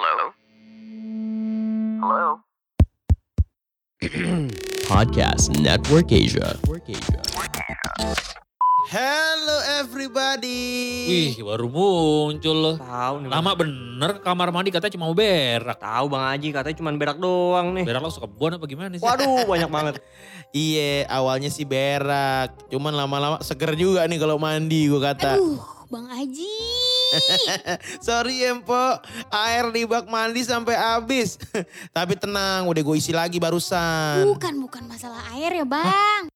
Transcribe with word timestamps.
Hello? 0.00 0.32
Hello? 2.00 2.28
Podcast 4.88 5.52
Network 5.60 6.08
Asia. 6.08 6.56
Hello 8.88 9.56
everybody. 9.76 10.64
Wih, 11.04 11.44
baru 11.44 11.68
muncul 11.68 12.56
loh. 12.56 12.76
Tahu 12.80 13.14
nih. 13.20 13.28
Lama 13.28 13.52
bener 13.52 14.24
kamar 14.24 14.48
mandi 14.48 14.72
katanya 14.72 14.96
cuma 14.96 15.12
mau 15.12 15.12
berak. 15.12 15.76
Tahu 15.76 16.08
Bang 16.08 16.32
Aji 16.32 16.48
katanya 16.48 16.76
cuma 16.80 16.96
berak 16.96 17.20
doang 17.20 17.76
nih. 17.76 17.84
Berak 17.84 18.00
lo 18.00 18.08
suka 18.08 18.24
kebun 18.24 18.56
apa 18.56 18.64
gimana 18.64 18.96
sih? 18.96 19.04
Waduh, 19.04 19.44
banyak 19.52 19.68
banget. 19.68 19.94
Iya, 20.56 21.12
awalnya 21.12 21.52
sih 21.52 21.68
berak. 21.68 22.56
Cuman 22.72 22.96
lama-lama 22.96 23.44
seger 23.44 23.76
juga 23.76 24.08
nih 24.08 24.16
kalau 24.16 24.40
mandi 24.40 24.88
gue 24.88 24.96
kata. 24.96 25.36
Aduh, 25.36 25.60
Bang 25.92 26.08
Aji. 26.08 26.89
Sorry 28.06 28.42
ya 28.42 28.54
Empo, 28.54 29.00
air 29.30 29.70
di 29.74 29.82
bak 29.86 30.06
mandi 30.06 30.42
sampai 30.46 30.76
habis. 30.78 31.38
Tapi 31.96 32.14
tenang, 32.16 32.66
udah 32.70 32.82
gue 32.82 32.96
isi 32.96 33.10
lagi 33.14 33.42
barusan. 33.42 34.26
Bukan, 34.26 34.54
bukan 34.62 34.82
masalah 34.86 35.22
air 35.34 35.62
ya 35.62 35.66
Bang. 35.66 36.30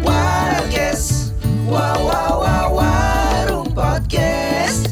Warkes 0.00 1.30
Wow 1.70 2.02
wow 2.02 2.34
wow 2.42 2.68
warung 2.72 3.70
podcast 3.70 4.90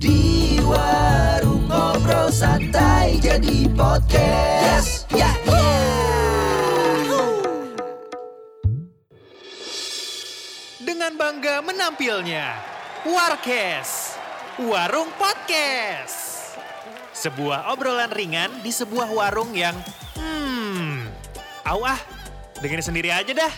Di 0.00 0.56
warung 0.64 1.68
ngobrol 1.68 2.32
santai 2.32 3.20
jadi 3.20 3.68
podcast 3.76 5.04
Ya 5.12 5.28
ya 5.44 5.64
dengan 10.80 11.12
bangga 11.20 11.60
menampilnya 11.60 12.73
Warkes, 13.04 14.16
Warung 14.64 15.12
Podcast. 15.20 16.56
Sebuah 17.12 17.68
obrolan 17.76 18.08
ringan 18.08 18.48
di 18.64 18.72
sebuah 18.72 19.12
warung 19.12 19.52
yang 19.52 19.76
hmm, 20.16 21.04
au 21.68 21.84
ah, 21.84 22.00
dengerin 22.64 22.80
sendiri 22.80 23.12
aja 23.12 23.36
dah. 23.36 23.52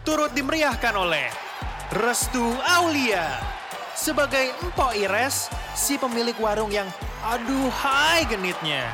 Turut 0.00 0.32
dimeriahkan 0.32 0.96
oleh 0.96 1.28
Restu 1.92 2.56
Aulia 2.80 3.36
sebagai 3.92 4.48
Empok 4.64 4.96
Ires, 4.96 5.52
si 5.76 6.00
pemilik 6.00 6.40
warung 6.40 6.72
yang 6.72 6.88
aduh 7.20 7.68
hai 7.84 8.24
genitnya. 8.32 8.88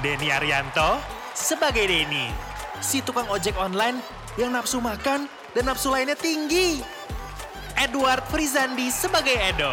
Denny 0.00 0.32
Arianto 0.32 1.04
sebagai 1.36 1.84
Denny, 1.84 2.32
si 2.80 3.04
tukang 3.04 3.28
ojek 3.28 3.60
online 3.60 4.00
yang 4.40 4.56
nafsu 4.56 4.80
makan 4.80 5.28
dan 5.52 5.68
nafsu 5.68 5.92
lainnya 5.92 6.16
tinggi. 6.16 6.96
Edward 7.78 8.26
Frizandi 8.26 8.90
sebagai 8.90 9.38
Edo. 9.38 9.70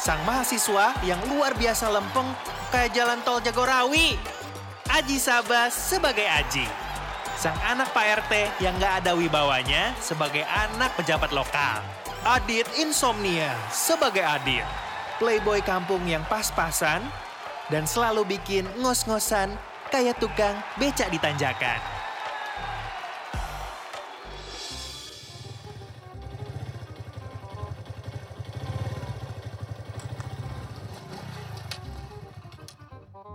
Sang 0.00 0.16
mahasiswa 0.24 0.96
yang 1.04 1.20
luar 1.28 1.52
biasa 1.52 1.92
lempeng 1.92 2.24
kayak 2.72 2.96
jalan 2.96 3.20
tol 3.20 3.36
Jagorawi. 3.44 4.16
Aji 4.88 5.20
Sabas 5.20 5.76
sebagai 5.76 6.24
Aji. 6.24 6.64
Sang 7.36 7.52
anak 7.68 7.92
Pak 7.92 8.24
RT 8.24 8.32
yang 8.64 8.72
gak 8.80 9.04
ada 9.04 9.12
wibawanya 9.12 9.92
sebagai 10.00 10.40
anak 10.48 10.96
pejabat 10.96 11.36
lokal. 11.36 11.84
Adit 12.24 12.64
Insomnia 12.80 13.52
sebagai 13.68 14.24
Adit. 14.24 14.64
Playboy 15.20 15.60
kampung 15.60 16.00
yang 16.08 16.24
pas-pasan 16.32 17.04
dan 17.68 17.84
selalu 17.84 18.24
bikin 18.24 18.64
ngos-ngosan 18.80 19.52
kayak 19.92 20.16
tukang 20.16 20.56
becak 20.80 21.12
di 21.12 21.20
tanjakan. 21.20 21.93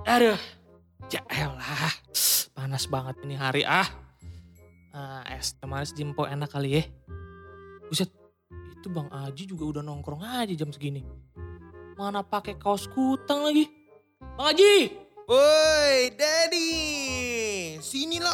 Aduh, 0.09 0.41
ya 1.13 1.21
elah. 1.29 1.93
Panas 2.57 2.89
banget 2.89 3.21
ini 3.21 3.37
hari 3.37 3.61
ah. 3.61 3.85
Ah, 4.89 5.21
es 5.29 5.53
teh 5.53 5.69
manis 5.69 5.93
jempo 5.93 6.25
enak 6.25 6.49
kali 6.49 6.81
ya. 6.81 6.83
Buset, 7.85 8.09
itu 8.73 8.89
Bang 8.89 9.05
Aji 9.13 9.45
juga 9.45 9.69
udah 9.77 9.85
nongkrong 9.85 10.25
aja 10.25 10.49
jam 10.57 10.73
segini. 10.73 11.05
Mana 11.93 12.25
pakai 12.25 12.57
kaos 12.57 12.89
kutang 12.89 13.45
lagi. 13.45 13.69
Bang 14.33 14.57
Aji! 14.57 14.97
Woi, 15.29 16.09
Daddy. 16.17 16.88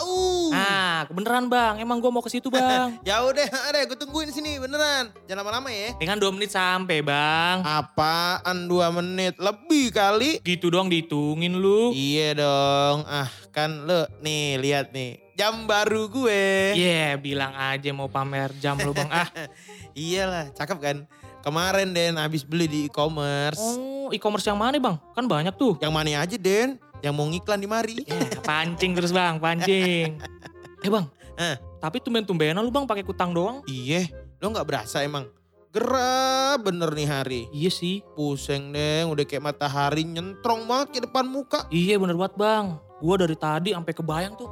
Sinilah 0.05 0.53
uh. 0.53 0.53
Ah, 0.55 0.99
beneran 1.09 1.45
Bang. 1.49 1.81
Emang 1.81 1.97
gua 1.97 2.11
mau 2.13 2.23
ke 2.23 2.29
situ 2.29 2.47
Bang. 2.53 2.95
Ya 3.01 3.21
udah, 3.25 3.47
ada 3.49 3.83
gue 3.83 3.97
tungguin 3.97 4.29
sini 4.31 4.61
beneran. 4.61 5.11
Jangan 5.25 5.41
lama-lama 5.43 5.69
ya. 5.73 5.97
Dengan 5.97 6.21
dua 6.21 6.31
menit 6.31 6.53
sampai 6.53 7.01
Bang. 7.01 7.65
Apaan 7.65 8.69
dua 8.69 8.93
menit 8.93 9.35
lebih 9.41 9.91
kali? 9.91 10.39
Gitu 10.45 10.69
doang 10.69 10.87
dihitungin 10.87 11.57
lu. 11.57 11.91
Iya 11.91 12.37
dong. 12.37 13.03
Ah, 13.09 13.29
kan 13.51 13.83
lo 13.83 14.07
nih 14.21 14.61
lihat 14.61 14.93
nih. 14.93 15.19
Jam 15.35 15.67
baru 15.67 16.07
gue. 16.07 16.71
Iya, 16.79 17.19
bilang 17.19 17.51
aja 17.51 17.91
mau 17.91 18.07
pamer 18.07 18.55
jam 18.63 18.79
lu 18.79 18.95
Bang. 18.95 19.11
Ah, 19.11 19.27
Iyalah, 19.97 20.51
cakep 20.55 20.77
kan? 20.79 20.97
Kemarin 21.43 21.93
Den 21.93 22.17
habis 22.17 22.41
beli 22.41 22.65
di 22.65 22.79
e-commerce. 22.89 23.61
oh 23.61 24.09
e-commerce 24.09 24.45
yang 24.45 24.57
mana 24.57 24.77
Bang? 24.77 24.97
Kan 25.13 25.25
banyak 25.25 25.53
tuh. 25.57 25.77
Yang 25.81 25.93
mana 25.93 26.09
aja 26.21 26.35
Den? 26.37 26.77
Yang 27.05 27.13
mau 27.13 27.29
ngiklan 27.29 27.59
di 27.61 27.69
mari. 27.69 27.95
Ya, 28.01 28.17
pancing 28.41 28.97
terus 28.97 29.13
bang, 29.13 29.37
pancing. 29.37 30.17
Eh 30.85 30.89
bang, 30.89 31.05
Eh. 31.37 31.57
tapi 31.81 31.97
tumben-tumbenan 31.97 32.61
lu 32.61 32.69
bang 32.69 32.85
pakai 32.85 33.01
kutang 33.01 33.33
doang? 33.33 33.65
Iya, 33.65 34.05
lo 34.37 34.53
nggak 34.53 34.65
berasa 34.69 35.01
emang? 35.01 35.25
Gerah 35.73 36.61
bener 36.61 36.93
nih 36.93 37.09
hari. 37.09 37.41
Iya 37.49 37.73
sih. 37.73 38.05
Pusing 38.13 38.69
deh, 38.69 39.01
udah 39.09 39.25
kayak 39.25 39.41
matahari 39.41 40.05
nyentrong 40.05 40.69
banget 40.69 40.87
ke 40.93 40.99
depan 41.09 41.25
muka. 41.25 41.65
Iya 41.73 41.97
bener 41.97 42.13
banget 42.13 42.37
bang. 42.37 42.65
Gua 43.01 43.15
dari 43.17 43.33
tadi 43.33 43.73
sampai 43.73 43.93
kebayang 43.97 44.33
tuh 44.37 44.49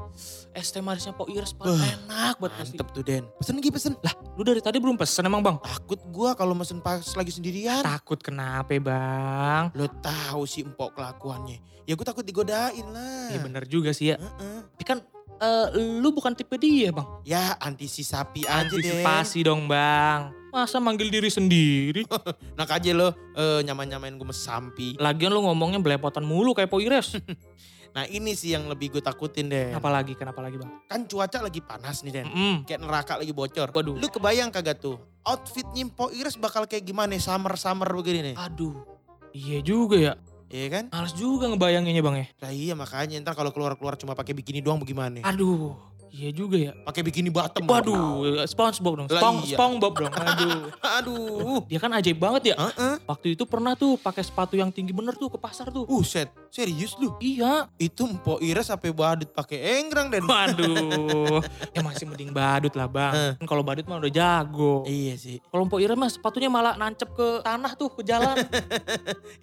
es 0.54 0.70
teh 0.70 0.80
manisnya 0.80 1.12
Pok 1.12 1.30
Iris 1.30 1.52
paling 1.52 1.74
Wah, 1.74 1.82
enak 1.82 2.36
banget 2.38 2.54
pasti. 2.62 2.78
Mantep 2.78 2.88
tuh 2.94 3.04
Den. 3.04 3.24
Pesen 3.38 3.54
lagi 3.58 3.70
pesen. 3.74 3.94
Lah, 4.00 4.14
Lu 4.38 4.42
dari 4.42 4.62
tadi 4.62 4.78
belum 4.78 4.96
pesen 4.96 5.26
emang 5.26 5.42
bang? 5.42 5.58
takut 5.60 6.00
gua 6.10 6.34
kalau 6.34 6.54
mesen 6.54 6.78
pas 6.78 7.02
lagi 7.02 7.34
sendirian. 7.34 7.82
Takut 7.82 8.22
kenapa 8.22 8.74
bang? 8.78 9.74
Lo 9.74 9.90
tahu 9.90 10.46
sih 10.46 10.62
empok 10.62 10.94
kelakuannya. 10.94 11.58
Ya 11.84 11.94
gue 11.94 12.06
takut 12.06 12.24
digodain 12.24 12.86
lah. 12.94 13.28
Iya 13.28 13.40
bener 13.44 13.68
juga 13.68 13.92
sih 13.92 14.14
ya. 14.14 14.18
Heeh. 14.18 14.58
Tapi 14.72 14.84
kan 14.88 14.98
eh, 15.42 15.68
lu 16.00 16.14
bukan 16.14 16.32
tipe 16.32 16.56
dia 16.56 16.94
bang. 16.94 17.08
Ya 17.28 17.58
antisipasi 17.60 18.48
aja 18.48 18.70
deh. 18.70 18.78
Antisipasi 18.80 19.44
dong 19.44 19.68
bang. 19.68 20.32
Masa 20.54 20.78
manggil 20.78 21.10
diri 21.10 21.34
sendiri? 21.34 22.06
Nak 22.58 22.70
aja 22.70 22.94
lo 22.94 23.12
eh, 23.34 23.66
nyaman-nyamain 23.66 24.14
gue 24.14 24.28
mesampi. 24.30 24.96
Lagian 25.02 25.34
lu 25.34 25.44
ngomongnya 25.44 25.82
belepotan 25.82 26.24
mulu 26.24 26.54
kayak 26.54 26.70
Pok 26.70 26.82
Iris. 26.82 27.18
Nah 27.94 28.10
ini 28.10 28.34
sih 28.34 28.58
yang 28.58 28.66
lebih 28.66 28.98
gue 28.98 29.02
takutin 29.06 29.54
deh. 29.54 29.70
Kenapa 29.70 29.90
lagi? 29.94 30.14
Kenapa 30.18 30.40
lagi 30.42 30.58
bang? 30.58 30.72
Kan 30.90 31.06
cuaca 31.06 31.38
lagi 31.46 31.62
panas 31.62 32.02
nih 32.02 32.12
Den. 32.12 32.26
Mm. 32.26 32.58
Kayak 32.66 32.82
neraka 32.82 33.14
lagi 33.22 33.30
bocor. 33.30 33.70
Waduh. 33.70 33.96
Lu 34.02 34.08
kebayang 34.10 34.50
kagak 34.50 34.82
tuh? 34.82 34.98
Outfitnya 35.22 35.86
Mpok 35.86 36.10
Iris 36.10 36.36
bakal 36.36 36.66
kayak 36.66 36.84
gimana? 36.84 37.14
Summer-summer 37.22 37.86
begini 37.94 38.34
nih. 38.34 38.36
Aduh. 38.36 38.82
Iya 39.30 39.62
juga 39.62 39.98
ya. 39.98 40.14
Iya 40.54 40.68
kan? 40.70 40.84
Males 40.94 41.18
juga 41.18 41.50
ngebayanginnya 41.50 42.02
bang 42.06 42.16
ya. 42.22 42.26
Lah 42.46 42.52
iya 42.54 42.74
makanya 42.78 43.18
ntar 43.26 43.34
kalau 43.34 43.50
keluar-keluar 43.50 43.98
cuma 43.98 44.14
pakai 44.14 44.38
bikini 44.38 44.62
doang 44.62 44.78
bagaimana? 44.78 45.26
Aduh, 45.26 45.74
iya 46.14 46.30
juga 46.30 46.56
ya. 46.62 46.72
Pakai 46.86 47.02
bikini 47.02 47.34
bottom. 47.34 47.66
Waduh, 47.66 48.46
SpongeBob 48.46 48.94
dong. 49.02 49.08
Spong, 49.10 49.36
iya. 49.50 49.58
SpongeBob 49.58 49.94
dong. 49.98 50.14
Aduh. 50.14 50.62
Aduh. 51.02 51.60
Dia 51.66 51.80
kan 51.82 51.90
ajaib 51.98 52.22
banget 52.22 52.54
ya. 52.54 52.56
Heeh. 52.56 53.02
Waktu 53.10 53.34
itu 53.34 53.44
pernah 53.50 53.74
tuh 53.74 53.98
pakai 53.98 54.22
sepatu 54.22 54.54
yang 54.54 54.70
tinggi 54.70 54.94
bener 54.94 55.18
tuh 55.18 55.34
ke 55.34 55.42
pasar 55.42 55.74
tuh. 55.74 55.90
Buset, 55.90 56.30
serius 56.54 56.94
lu? 57.02 57.18
Iya. 57.18 57.66
Itu 57.82 58.06
Mpok 58.06 58.46
Iris 58.46 58.70
sampai 58.70 58.94
badut 58.94 59.34
pakai 59.34 59.82
enggrang 59.82 60.14
Den. 60.14 60.24
Waduh. 60.30 61.42
ya 61.74 61.82
masih 61.88 62.06
mending 62.06 62.30
badut 62.30 62.78
lah 62.78 62.86
bang. 62.86 63.34
Kan 63.42 63.46
Kalau 63.50 63.66
badut 63.66 63.90
mah 63.90 63.98
udah 63.98 64.14
jago. 64.14 64.86
iya 64.86 65.18
sih. 65.18 65.42
Kalau 65.50 65.66
Mpok 65.66 65.82
Ira 65.82 65.98
mah 65.98 66.14
sepatunya 66.14 66.48
malah 66.48 66.78
nancep 66.78 67.10
ke 67.10 67.42
tanah 67.42 67.74
tuh, 67.74 67.90
ke 67.90 68.06
jalan. 68.06 68.38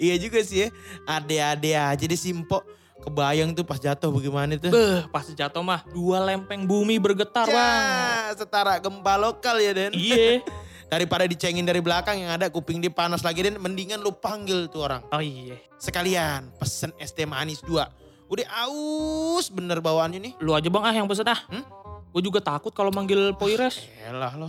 Iya 0.01 0.17
juga 0.17 0.41
sih 0.41 0.65
ya. 0.65 0.69
Ade-ade 1.05 1.77
aja 1.77 2.05
deh 2.07 2.17
si. 2.17 2.33
Kebayang 3.01 3.57
tuh 3.57 3.65
pas 3.65 3.81
jatuh 3.81 4.13
bagaimana 4.13 4.61
tuh. 4.61 4.69
Beh, 4.69 5.09
pas 5.09 5.25
jatuh 5.25 5.65
mah 5.65 5.81
dua 5.89 6.21
lempeng 6.21 6.69
bumi 6.69 7.01
bergetar 7.01 7.49
bang. 7.49 7.57
Ya, 7.57 8.37
setara 8.37 8.77
gempa 8.77 9.17
lokal 9.17 9.57
ya 9.61 9.73
Den. 9.73 9.93
Iya. 9.97 10.45
Daripada 10.93 11.25
dicengin 11.25 11.63
dari 11.65 11.79
belakang 11.79 12.19
yang 12.19 12.35
ada 12.35 12.51
kuping 12.51 12.83
dia 12.83 12.93
panas 12.93 13.25
lagi 13.25 13.41
Den. 13.41 13.57
Mendingan 13.57 14.05
lu 14.05 14.13
panggil 14.13 14.69
tuh 14.69 14.85
orang. 14.85 15.01
Oh 15.09 15.23
iya. 15.25 15.57
Sekalian 15.81 16.53
pesen 16.61 16.93
es 17.01 17.17
teh 17.17 17.25
manis 17.25 17.65
dua. 17.65 17.89
Udah 18.29 18.47
aus 18.69 19.49
bener 19.49 19.81
bawaannya 19.81 20.21
nih. 20.21 20.33
Lu 20.45 20.53
aja 20.53 20.69
bang 20.69 20.85
ah 20.85 20.93
yang 20.93 21.09
pesen 21.09 21.25
ah. 21.25 21.41
Hmm? 21.49 21.65
Gue 22.11 22.21
juga 22.21 22.43
takut 22.43 22.75
kalau 22.75 22.93
manggil 22.93 23.33
Poires. 23.39 23.81
Elah 24.05 24.35
lo. 24.37 24.49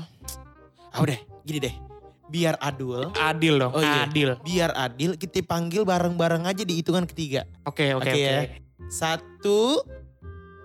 Ah 0.91 0.99
udah 0.99 1.15
gini 1.47 1.61
deh. 1.61 1.90
Biar 2.31 2.55
adul. 2.63 3.11
Adil 3.11 3.59
dong, 3.59 3.75
Oh 3.75 3.83
iya. 3.83 4.07
adil. 4.07 4.39
Biar 4.39 4.71
adil 4.71 5.19
kita 5.19 5.43
panggil 5.43 5.83
bareng-bareng 5.83 6.47
aja 6.47 6.63
di 6.63 6.79
hitungan 6.79 7.03
ketiga. 7.03 7.43
Oke, 7.67 7.91
oke, 7.91 8.07
Oke 8.07 8.15
ya. 8.15 8.47
Satu, 8.87 9.83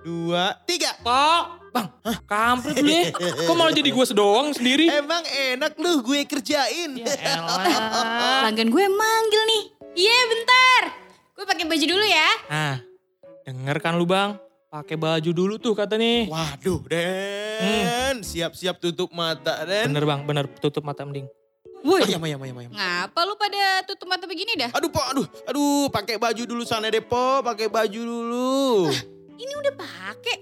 dua, 0.01 0.55
tiga. 0.63 0.95
Kok? 1.03 1.45
Bang, 1.75 1.91
kampret 2.25 2.79
lu 2.79 2.89
ya. 2.89 3.11
Kok 3.51 3.55
malah 3.59 3.75
jadi 3.75 3.91
gue 3.91 4.07
sedoang 4.07 4.55
sendiri? 4.55 4.87
Emang 4.89 5.27
enak 5.27 5.75
lu 5.77 6.07
gue 6.07 6.23
kerjain. 6.25 6.91
Ya 6.97 7.15
elah. 7.35 7.59
Pelanggan 8.47 8.71
gue 8.71 8.85
manggil 8.87 9.43
nih. 9.45 9.63
Iya 9.99 10.19
bentar. 10.31 10.83
Gue 11.35 11.45
pakai 11.45 11.67
baju 11.67 11.85
dulu 11.85 12.07
ya. 12.07 12.31
Nah, 12.49 12.77
denger 13.43 13.77
kan 13.83 13.99
lu 13.99 14.07
bang, 14.07 14.39
pakai 14.71 14.97
baju 14.97 15.31
dulu 15.35 15.55
tuh 15.59 15.75
kata 15.75 15.99
nih. 15.99 16.31
Waduh 16.31 16.81
Den, 16.89 18.23
siap-siap 18.23 18.79
tutup 18.79 19.11
mata 19.13 19.67
Den. 19.67 19.91
Bener 19.93 20.07
bang, 20.07 20.21
bener 20.25 20.47
tutup 20.49 20.81
mata 20.81 21.03
mending. 21.03 21.27
Woi. 21.87 22.03
Ayam, 22.03 22.19
ayam, 22.21 22.41
ayam, 22.43 22.57
ayam. 22.59 22.71
Ngapa 22.75 23.21
lu 23.23 23.35
pada 23.39 23.63
tutup 23.87 24.11
mata 24.11 24.27
begini 24.27 24.59
dah? 24.59 24.71
Aduh, 24.75 24.91
Po, 24.91 24.99
aduh, 25.01 25.27
aduh, 25.47 25.87
pakai 25.89 26.19
baju 26.19 26.43
dulu 26.43 26.67
sana 26.67 26.91
deh, 26.91 26.99
Po, 26.99 27.39
pakai 27.41 27.71
baju 27.71 28.01
dulu. 28.03 28.91
Ini 29.39 29.53
udah 29.55 29.73
pakai. 29.73 30.37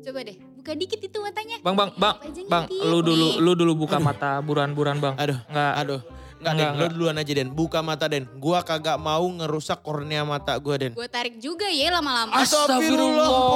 Coba 0.00 0.22
deh, 0.22 0.38
buka 0.54 0.72
dikit 0.72 1.02
itu 1.02 1.18
matanya. 1.18 1.58
Bang, 1.60 1.74
bang, 1.74 1.90
bang, 1.92 2.14
Wajahnya 2.22 2.46
bang, 2.46 2.64
dikit. 2.70 2.86
lu 2.86 2.98
dulu, 3.02 3.28
lu 3.42 3.52
dulu 3.52 3.72
buka 3.76 3.98
mata 3.98 4.38
buruan-buruan 4.38 5.02
bang. 5.02 5.14
Aduh, 5.18 5.38
Enggak, 5.50 5.74
aduh. 5.76 6.00
Enggak, 6.36 6.52
Den, 6.52 6.66
Enggak, 6.68 6.78
lo 6.78 6.86
duluan 6.92 7.16
aja 7.16 7.32
Den. 7.32 7.48
Buka 7.50 7.80
mata 7.80 8.06
Den. 8.06 8.24
Gua 8.36 8.60
kagak 8.62 9.00
mau 9.00 9.24
ngerusak 9.26 9.82
kornea 9.82 10.22
mata 10.22 10.54
gua 10.60 10.78
Den. 10.78 10.92
Gue 10.92 11.08
tarik 11.08 11.40
juga 11.40 11.66
ya 11.66 11.90
lama-lama. 11.90 12.30
Astagfirullah, 12.38 13.26
Po. 13.26 13.50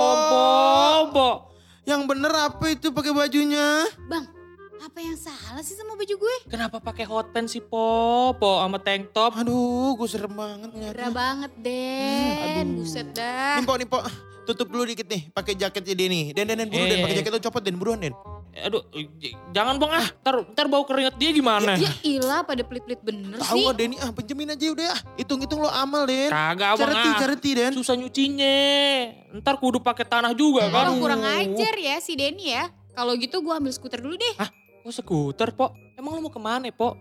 Po. 1.13 1.31
Yang 1.85 2.03
bener 2.09 2.33
apa 2.33 2.65
itu 2.67 2.91
pakai 2.91 3.13
bajunya? 3.13 3.85
Bang, 4.09 4.27
apa 4.91 4.99
yang 4.99 5.15
salah 5.15 5.63
sih 5.63 5.73
sama 5.73 5.95
baju 5.95 6.15
gue? 6.17 6.37
Kenapa 6.51 6.83
pakai 6.83 7.07
hot 7.07 7.31
pants 7.31 7.55
sih 7.55 7.63
Po? 7.63 8.35
Po 8.35 8.59
sama 8.59 8.75
tank 8.77 9.15
top. 9.15 9.39
Aduh, 9.39 9.95
gue 9.95 10.09
serem 10.11 10.35
banget 10.35 10.67
Gerah 10.69 10.83
ngeliatnya. 10.83 11.11
banget, 11.15 11.53
Den. 11.57 12.67
aduh. 12.67 12.83
Buset 12.83 13.09
dah. 13.15 13.55
Nih, 13.57 13.65
Po, 13.65 13.75
nih, 13.75 13.87
Po. 13.87 13.99
Tutup 14.43 14.67
dulu 14.67 14.83
dikit 14.85 15.07
nih, 15.07 15.31
pakai 15.31 15.55
jaketnya 15.55 15.95
dia 15.95 16.09
nih. 16.11 16.25
Den, 16.35 16.43
Den, 16.45 16.59
Den, 16.59 16.69
buru 16.69 16.83
Den, 16.83 16.99
Eh. 16.99 17.01
pakai 17.01 17.17
jaket 17.17 17.31
lo 17.31 17.39
copot 17.41 17.63
Den, 17.63 17.79
buruan 17.79 18.03
Den. 18.03 18.15
Aduh, 18.51 18.83
j- 19.17 19.31
jangan 19.55 19.79
bang 19.79 19.93
ah, 19.95 20.07
ntar, 20.19 20.35
ntar 20.51 20.67
bau 20.67 20.83
keringat 20.83 21.15
dia 21.15 21.31
gimana? 21.31 21.79
Ya 21.79 21.87
ilah 22.03 22.43
pada 22.43 22.61
pelit-pelit 22.61 22.99
bener 22.99 23.39
Tahu 23.39 23.47
sih. 23.57 23.63
ah 23.63 23.73
Denny 23.73 23.95
ah 23.97 24.11
pinjemin 24.11 24.51
aja 24.51 24.67
udah 24.67 24.91
ah. 24.91 24.99
Hitung-hitung 25.15 25.63
lo 25.63 25.71
amal 25.71 26.03
Den. 26.03 26.29
Kagak 26.29 26.75
bang 26.75 26.83
Careti, 26.83 27.07
ah. 27.07 27.15
careti 27.17 27.51
Den. 27.55 27.73
Susah 27.73 27.95
nyucinya. 27.95 28.59
Ntar 29.33 29.55
kudu 29.55 29.79
pakai 29.79 30.03
tanah 30.03 30.35
juga 30.35 30.67
kan. 30.67 30.83
Kalau 30.83 30.99
kurang 30.99 31.23
ajar 31.23 31.75
ya 31.79 32.03
si 32.03 32.19
Denny 32.19 32.51
ya. 32.51 32.67
Kalau 32.91 33.15
gitu 33.15 33.39
gue 33.39 33.55
ambil 33.55 33.71
skuter 33.71 34.03
dulu 34.03 34.19
deh. 34.19 34.35
Oh 34.81 34.93
skuter 34.93 35.53
po? 35.53 35.77
Emang 35.99 36.17
lu 36.17 36.25
mau 36.25 36.33
ke 36.33 36.41
mana 36.41 36.73
po? 36.73 36.97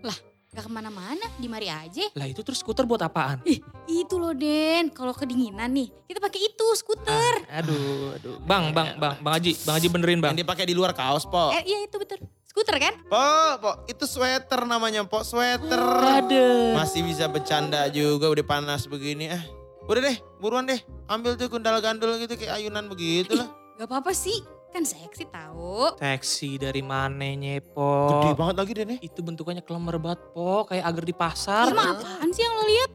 Gak 0.50 0.66
ke 0.66 0.72
mana-mana, 0.74 1.22
di 1.38 1.46
mari 1.46 1.70
aja. 1.70 2.10
Lah 2.18 2.26
itu 2.26 2.42
terus 2.42 2.60
skuter 2.60 2.84
buat 2.84 3.00
apaan? 3.06 3.40
Itu 3.86 4.18
loh 4.18 4.34
Den, 4.34 4.90
kalau 4.90 5.14
kedinginan 5.14 5.70
nih, 5.70 5.94
kita 6.10 6.18
pakai 6.18 6.42
itu 6.42 6.66
skuter. 6.74 7.46
Aduh, 7.54 8.18
aduh. 8.18 8.36
Bang, 8.44 8.74
bang, 8.74 8.98
bang, 8.98 9.14
bang 9.22 9.34
Haji, 9.38 9.54
bang 9.62 9.76
Haji 9.78 9.88
benerin 9.94 10.20
bang. 10.20 10.34
Yang 10.34 10.42
dipakai 10.50 10.66
di 10.66 10.74
luar 10.74 10.92
kaos 10.98 11.30
Po. 11.30 11.54
Eh 11.54 11.64
iya 11.70 11.86
itu 11.86 12.02
betul. 12.02 12.18
Skuter 12.50 12.81
kan? 12.81 12.98
Po, 13.06 13.62
Po, 13.62 13.72
itu 13.86 14.04
sweater 14.10 14.66
namanya 14.66 15.06
Po, 15.06 15.22
sweater. 15.22 15.80
Aduh. 16.18 16.74
Masih 16.74 17.06
bisa 17.06 17.30
bercanda 17.30 17.86
juga 17.94 18.28
udah 18.34 18.44
panas 18.44 18.90
begini 18.90 19.30
ah. 19.30 19.44
Udah 19.86 20.02
deh, 20.02 20.18
buruan 20.42 20.66
deh. 20.66 20.82
Ambil 21.06 21.38
tuh 21.38 21.46
gundal 21.46 21.78
gandul 21.78 22.18
gitu 22.18 22.34
kayak 22.34 22.58
ayunan 22.58 22.90
begitu 22.90 23.38
lah. 23.38 23.54
Gak 23.78 23.86
apa-apa 23.86 24.18
sih, 24.18 24.42
kan 24.69 24.83
seksi 24.83 25.25
tahu. 25.25 25.95
Taksi 25.95 26.57
dari 26.57 26.80
mananya 26.80 27.57
po? 27.66 28.21
Gede 28.21 28.31
banget 28.33 28.56
lagi 28.56 28.71
Den 28.74 28.89
ya. 28.89 28.98
Itu 29.01 29.19
bentukannya 29.19 29.62
kelemer 29.62 29.98
banget 29.98 30.21
po, 30.30 30.63
kayak 30.63 30.86
agar 30.86 31.04
di 31.04 31.12
pasar. 31.12 31.66
Emang 31.68 31.95
apaan 31.95 32.30
sih 32.30 32.42
yang 32.42 32.54
lo 32.54 32.63
lihat? 32.63 32.89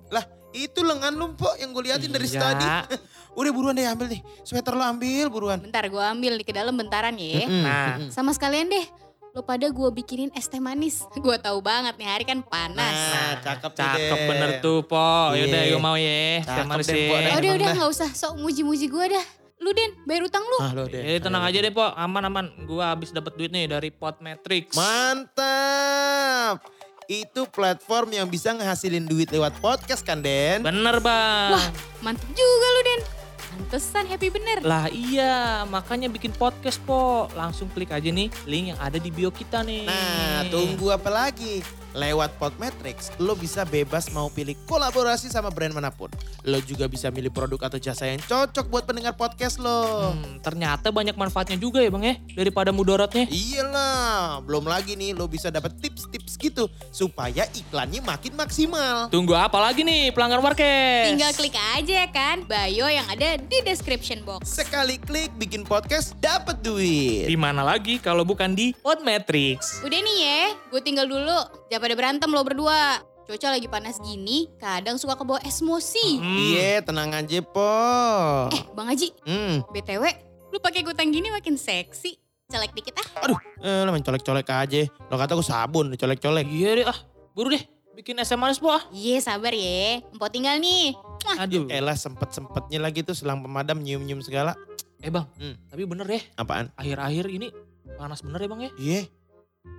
Itu 0.55 0.81
lengan 0.81 1.11
lu 1.13 1.35
Po 1.35 1.51
yang 1.59 1.75
gue 1.75 1.83
liatin 1.85 2.09
dari 2.09 2.25
Iya. 2.25 2.39
tadi. 2.41 2.67
Udah 3.35 3.51
buruan 3.51 3.75
deh 3.75 3.83
ambil 3.83 4.07
nih. 4.07 4.23
Sweater 4.41 4.71
lo 4.73 4.87
ambil 4.87 5.27
buruan. 5.27 5.59
Bentar 5.59 5.83
gue 5.85 5.99
ambil 5.99 6.39
nih 6.39 6.47
ke 6.47 6.55
dalam 6.55 6.71
bentaran 6.73 7.11
ya. 7.19 7.43
Nah. 7.45 8.07
Sama 8.09 8.31
sekalian 8.31 8.71
deh, 8.71 8.87
lo 9.35 9.43
pada 9.43 9.67
gue 9.67 9.89
bikinin 9.91 10.31
es 10.31 10.47
teh 10.47 10.63
manis. 10.63 11.03
Gue 11.19 11.35
tahu 11.37 11.59
banget 11.59 11.99
nih 11.99 12.07
hari 12.07 12.23
kan 12.23 12.39
panas. 12.41 12.95
Nah, 12.95 13.35
cakep 13.43 13.71
tuh 13.75 13.83
Cakep 13.83 14.15
Den. 14.15 14.29
bener 14.31 14.51
tuh 14.63 14.79
po. 14.87 15.35
Yaudah, 15.35 15.43
Iya. 15.59 15.71
gue 15.75 15.81
mau 15.83 15.99
ya. 15.99 16.23
Cakep 16.41 16.79
deh. 16.87 17.03
Po, 17.03 17.15
Den. 17.19 17.27
Oh, 17.27 17.35
udah 17.35 17.51
udah 17.51 17.59
dah. 17.59 17.75
nggak 17.75 17.91
usah 17.91 18.09
sok 18.15 18.33
muji-muji 18.39 18.87
gue 18.87 19.07
dah. 19.11 19.27
Lu 19.65 19.73
Den, 19.73 19.97
bayar 20.05 20.29
utang 20.29 20.45
lu. 20.45 20.61
Ah 20.61 20.77
lo 20.77 20.85
deh. 20.85 21.01
Eh 21.01 21.17
tenang 21.25 21.41
aja 21.41 21.57
deh 21.57 21.73
po, 21.73 21.81
aman-aman. 21.81 22.53
Gue 22.69 22.85
habis 22.85 23.17
dapat 23.17 23.33
duit 23.33 23.49
nih 23.49 23.65
dari 23.65 23.89
Podmetrics. 23.89 24.77
Mantap. 24.77 26.61
Itu 27.09 27.49
platform 27.49 28.13
yang 28.13 28.29
bisa 28.29 28.53
ngehasilin 28.53 29.09
duit 29.09 29.33
lewat 29.33 29.57
podcast 29.65 30.05
kan 30.05 30.21
Den? 30.21 30.61
Bener 30.61 31.01
bang. 31.01 31.57
Wah, 31.57 31.69
mantep 32.05 32.29
juga 32.37 32.67
lu 32.77 32.81
Den. 32.85 33.01
Pantesan 33.57 34.05
happy 34.05 34.29
bener. 34.29 34.61
Lah 34.61 34.93
iya, 34.93 35.65
makanya 35.65 36.13
bikin 36.13 36.37
podcast 36.37 36.77
po. 36.85 37.33
Langsung 37.33 37.73
klik 37.73 37.89
aja 37.89 38.13
nih 38.13 38.29
link 38.45 38.77
yang 38.77 38.81
ada 38.85 39.01
di 39.01 39.09
bio 39.09 39.33
kita 39.33 39.65
nih. 39.65 39.89
Nah, 39.89 40.45
tunggu 40.53 40.93
apa 40.93 41.09
lagi? 41.09 41.65
Lewat 41.95 42.35
Podmetrics, 42.43 43.15
lo 43.23 43.39
bisa 43.39 43.63
bebas 43.63 44.11
mau 44.11 44.27
pilih 44.27 44.59
kolaborasi 44.67 45.31
sama 45.31 45.47
brand 45.55 45.71
mana 45.71 45.95
pun. 45.95 46.11
Lo 46.43 46.59
juga 46.59 46.91
bisa 46.91 47.07
milih 47.15 47.31
produk 47.31 47.71
atau 47.71 47.79
jasa 47.79 48.11
yang 48.11 48.19
cocok 48.19 48.67
buat 48.67 48.83
pendengar 48.83 49.15
podcast 49.15 49.63
lo. 49.63 50.11
Hmm, 50.11 50.43
ternyata 50.43 50.91
banyak 50.91 51.15
manfaatnya 51.15 51.55
juga 51.55 51.79
ya 51.79 51.95
bang 51.95 52.05
ya, 52.05 52.15
daripada 52.35 52.75
mudaratnya. 52.75 53.31
Iyalah, 53.31 54.43
belum 54.43 54.67
lagi 54.67 54.99
nih 54.99 55.15
lo 55.15 55.31
bisa 55.31 55.55
dapat 55.55 55.79
tips-tips 55.79 56.35
gitu 56.35 56.67
supaya 56.91 57.47
iklannya 57.55 58.03
makin 58.03 58.35
maksimal. 58.35 59.07
Tunggu 59.15 59.39
apa 59.39 59.63
lagi 59.63 59.87
nih 59.87 60.11
pelanggan 60.11 60.43
Warkes? 60.43 61.15
Tinggal 61.15 61.31
klik 61.39 61.55
aja 61.79 62.11
kan 62.11 62.43
bio 62.43 62.91
yang 62.91 63.07
ada 63.07 63.39
di 63.39 63.63
description 63.63 64.27
box. 64.27 64.51
Sekali 64.51 64.99
klik 64.99 65.31
bikin 65.39 65.63
podcast 65.63 66.19
dapat 66.19 66.59
duit. 66.59 67.31
Di 67.31 67.39
mana 67.39 67.63
lagi 67.63 68.03
kalau 68.03 68.27
bukan 68.27 68.59
di 68.59 68.75
Podmetrics? 68.83 69.87
Udah 69.87 70.01
nih 70.03 70.17
ya, 70.19 70.43
gue 70.75 70.81
tinggal 70.83 71.07
dulu. 71.07 71.39
Jangan 71.67 71.81
pada 71.81 71.95
berantem 71.95 72.29
lo 72.29 72.43
berdua. 72.43 73.01
Cuaca 73.25 73.49
lagi 73.49 73.65
panas 73.65 73.97
gini, 73.99 74.53
kadang 74.55 75.01
suka 75.01 75.17
kebawa 75.17 75.41
emosi. 75.41 76.21
Hmm, 76.21 76.37
Iya, 76.37 76.85
tenang 76.85 77.09
aja, 77.11 77.41
Po. 77.41 77.73
Eh, 78.53 78.63
Bang 78.77 78.85
Haji, 78.85 79.17
Hmm. 79.25 79.65
BTW, 79.67 80.05
lu 80.53 80.61
pakai 80.61 80.85
gutang 80.85 81.09
gini 81.09 81.33
makin 81.33 81.57
seksi. 81.57 82.21
Colek 82.45 82.77
dikit 82.77 82.93
ah. 82.95 83.25
Aduh, 83.25 83.41
eh, 83.59 83.81
lo 83.81 83.91
main 83.91 84.05
colek-colek 84.05 84.45
aja. 84.47 84.85
Lo 85.09 85.17
kata 85.17 85.33
gue 85.33 85.41
sabun, 85.43 85.97
colek-colek. 85.97 86.45
Iya 86.45 86.71
deh 86.75 86.85
ah, 86.85 86.99
buru 87.33 87.49
deh 87.51 87.65
bikin 87.95 88.21
es 88.21 88.29
manis 88.35 88.61
po 88.61 88.69
ah. 88.69 88.85
Iya 88.93 89.25
sabar 89.25 89.57
ya, 89.57 90.05
empok 90.05 90.29
tinggal 90.29 90.61
nih. 90.61 90.93
Mwah. 91.25 91.37
Aduh. 91.41 91.65
Elah 91.67 91.97
sempet-sempetnya 91.97 92.77
lagi 92.77 93.01
tuh 93.01 93.17
selang 93.17 93.41
pemadam 93.41 93.81
nyium-nyium 93.81 94.21
segala. 94.21 94.53
Eh 95.01 95.09
bang, 95.09 95.25
Hmm. 95.41 95.57
tapi 95.67 95.89
bener 95.89 96.05
deh, 96.07 96.21
Apaan? 96.35 96.69
akhir-akhir 96.77 97.25
ini 97.27 97.49
panas 97.97 98.21
bener 98.21 98.37
ya 98.39 98.49
bang 98.51 98.61
ya? 98.61 98.71
Iya. 98.77 99.01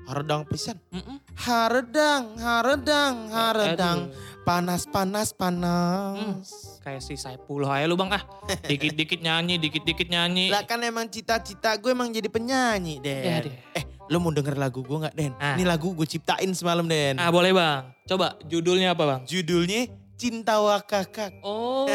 Haredang 0.05 0.45
pisan. 0.45 0.77
Mm-mm. 0.93 1.17
Haredang, 1.33 2.37
haredang, 2.37 3.15
haredang. 3.33 3.99
Aduh. 4.13 4.43
Panas, 4.45 4.85
panas, 4.85 5.33
panas. 5.33 6.77
Kayak 6.85 7.01
si 7.01 7.17
Saipul 7.17 7.65
aja 7.65 7.89
lu 7.89 7.97
bang 7.97 8.13
ah. 8.13 8.23
Dikit-dikit 8.69 9.17
nyanyi, 9.17 9.57
dikit-dikit 9.57 10.05
nyanyi. 10.05 10.53
Lah 10.53 10.61
kan 10.69 10.77
emang 10.85 11.09
cita-cita 11.09 11.73
gue 11.81 11.89
emang 11.89 12.13
jadi 12.13 12.29
penyanyi, 12.29 13.01
Ya 13.01 13.41
Den. 13.41 13.49
deh. 13.49 13.57
Eh, 13.73 13.83
lo 14.05 14.21
mau 14.21 14.29
denger 14.29 14.53
lagu 14.53 14.85
gue 14.85 14.97
gak, 15.09 15.17
Den? 15.17 15.33
Ah. 15.41 15.57
Ini 15.57 15.65
lagu 15.65 15.97
gue 15.97 16.05
ciptain 16.05 16.53
semalam, 16.53 16.85
Den. 16.85 17.17
Ah 17.17 17.33
boleh 17.33 17.49
bang. 17.49 17.89
Coba 18.05 18.37
judulnya 18.45 18.93
apa 18.93 19.03
bang? 19.09 19.21
Judulnya 19.25 19.89
Cinta 20.15 20.61
Wakakak. 20.61 21.41
Oh, 21.41 21.89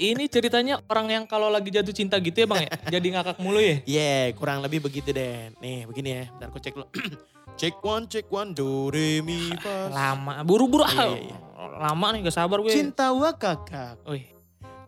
ini 0.00 0.24
ceritanya 0.32 0.80
orang 0.88 1.12
yang 1.12 1.24
kalau 1.28 1.52
lagi 1.52 1.68
jatuh 1.68 1.92
cinta 1.92 2.16
gitu 2.16 2.40
ya 2.40 2.48
bang 2.48 2.64
ya? 2.64 2.70
Jadi 2.96 3.06
ngakak 3.12 3.36
mulu 3.36 3.60
ya? 3.60 3.76
Yeah, 3.84 4.32
kurang 4.32 4.64
lebih 4.64 4.80
begitu, 4.80 5.12
Den. 5.12 5.52
Nih, 5.60 5.84
begini 5.84 6.08
ya. 6.16 6.24
Bentar 6.32 6.48
gue 6.48 6.60
cek 6.64 6.74
lo. 6.80 6.88
cek 7.60 7.76
one, 7.84 8.04
cek 8.08 8.26
one, 8.32 8.50
do, 8.56 8.88
re, 8.88 9.20
mi, 9.20 9.52
fa. 9.60 9.92
Lama, 9.92 10.40
buru-buru 10.40 10.88
ah. 10.88 11.12
Iya, 11.12 11.20
iya, 11.20 11.36
Lama 11.60 12.06
nih 12.16 12.24
gak 12.24 12.36
sabar 12.40 12.64
gue. 12.64 12.72
Cinta 12.72 13.12
Wakakak. 13.12 14.00
Wih, 14.08 14.24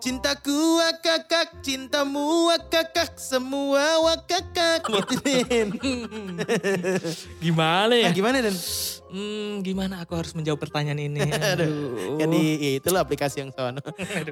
Cintaku 0.02 0.82
wakakak, 0.82 1.62
cintamu 1.62 2.50
wakakak, 2.50 3.14
semua 3.14 4.02
wakakak. 4.02 4.82
Gitu, 4.82 5.14
Den. 5.23 5.68
gimana 7.47 7.94
ya? 7.94 8.11
Nah, 8.11 8.14
gimana, 8.18 8.42
Den? 8.42 8.56
Hmm, 9.14 9.62
gimana 9.62 10.02
aku 10.02 10.18
harus 10.18 10.35
menjawab 10.35 10.59
pertanyaan 10.59 11.06
ini? 11.06 11.23
Aduh. 11.54 12.18
Kan 12.18 12.35
di 12.35 12.82
itu 12.82 12.88
loh 12.90 12.99
aplikasi 12.99 13.47
yang 13.47 13.54
sono. 13.54 13.78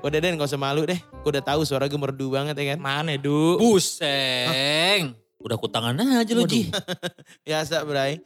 udah 0.02 0.18
Den 0.18 0.34
gak 0.34 0.50
usah 0.50 0.58
malu 0.58 0.82
deh. 0.90 0.98
Gue 1.22 1.38
udah 1.38 1.44
tahu 1.46 1.62
suara 1.62 1.86
gue 1.86 2.00
merdu 2.02 2.34
banget 2.34 2.58
ya 2.58 2.74
kan. 2.74 2.82
Mana, 2.82 3.14
Du? 3.14 3.54
Buseng. 3.62 5.14
Udah 5.38 5.54
kutangan 5.54 5.94
aja 5.94 6.34
lu 6.34 6.50
Ji. 6.50 6.66
Biasa 7.46 7.86
Bray. 7.86 8.18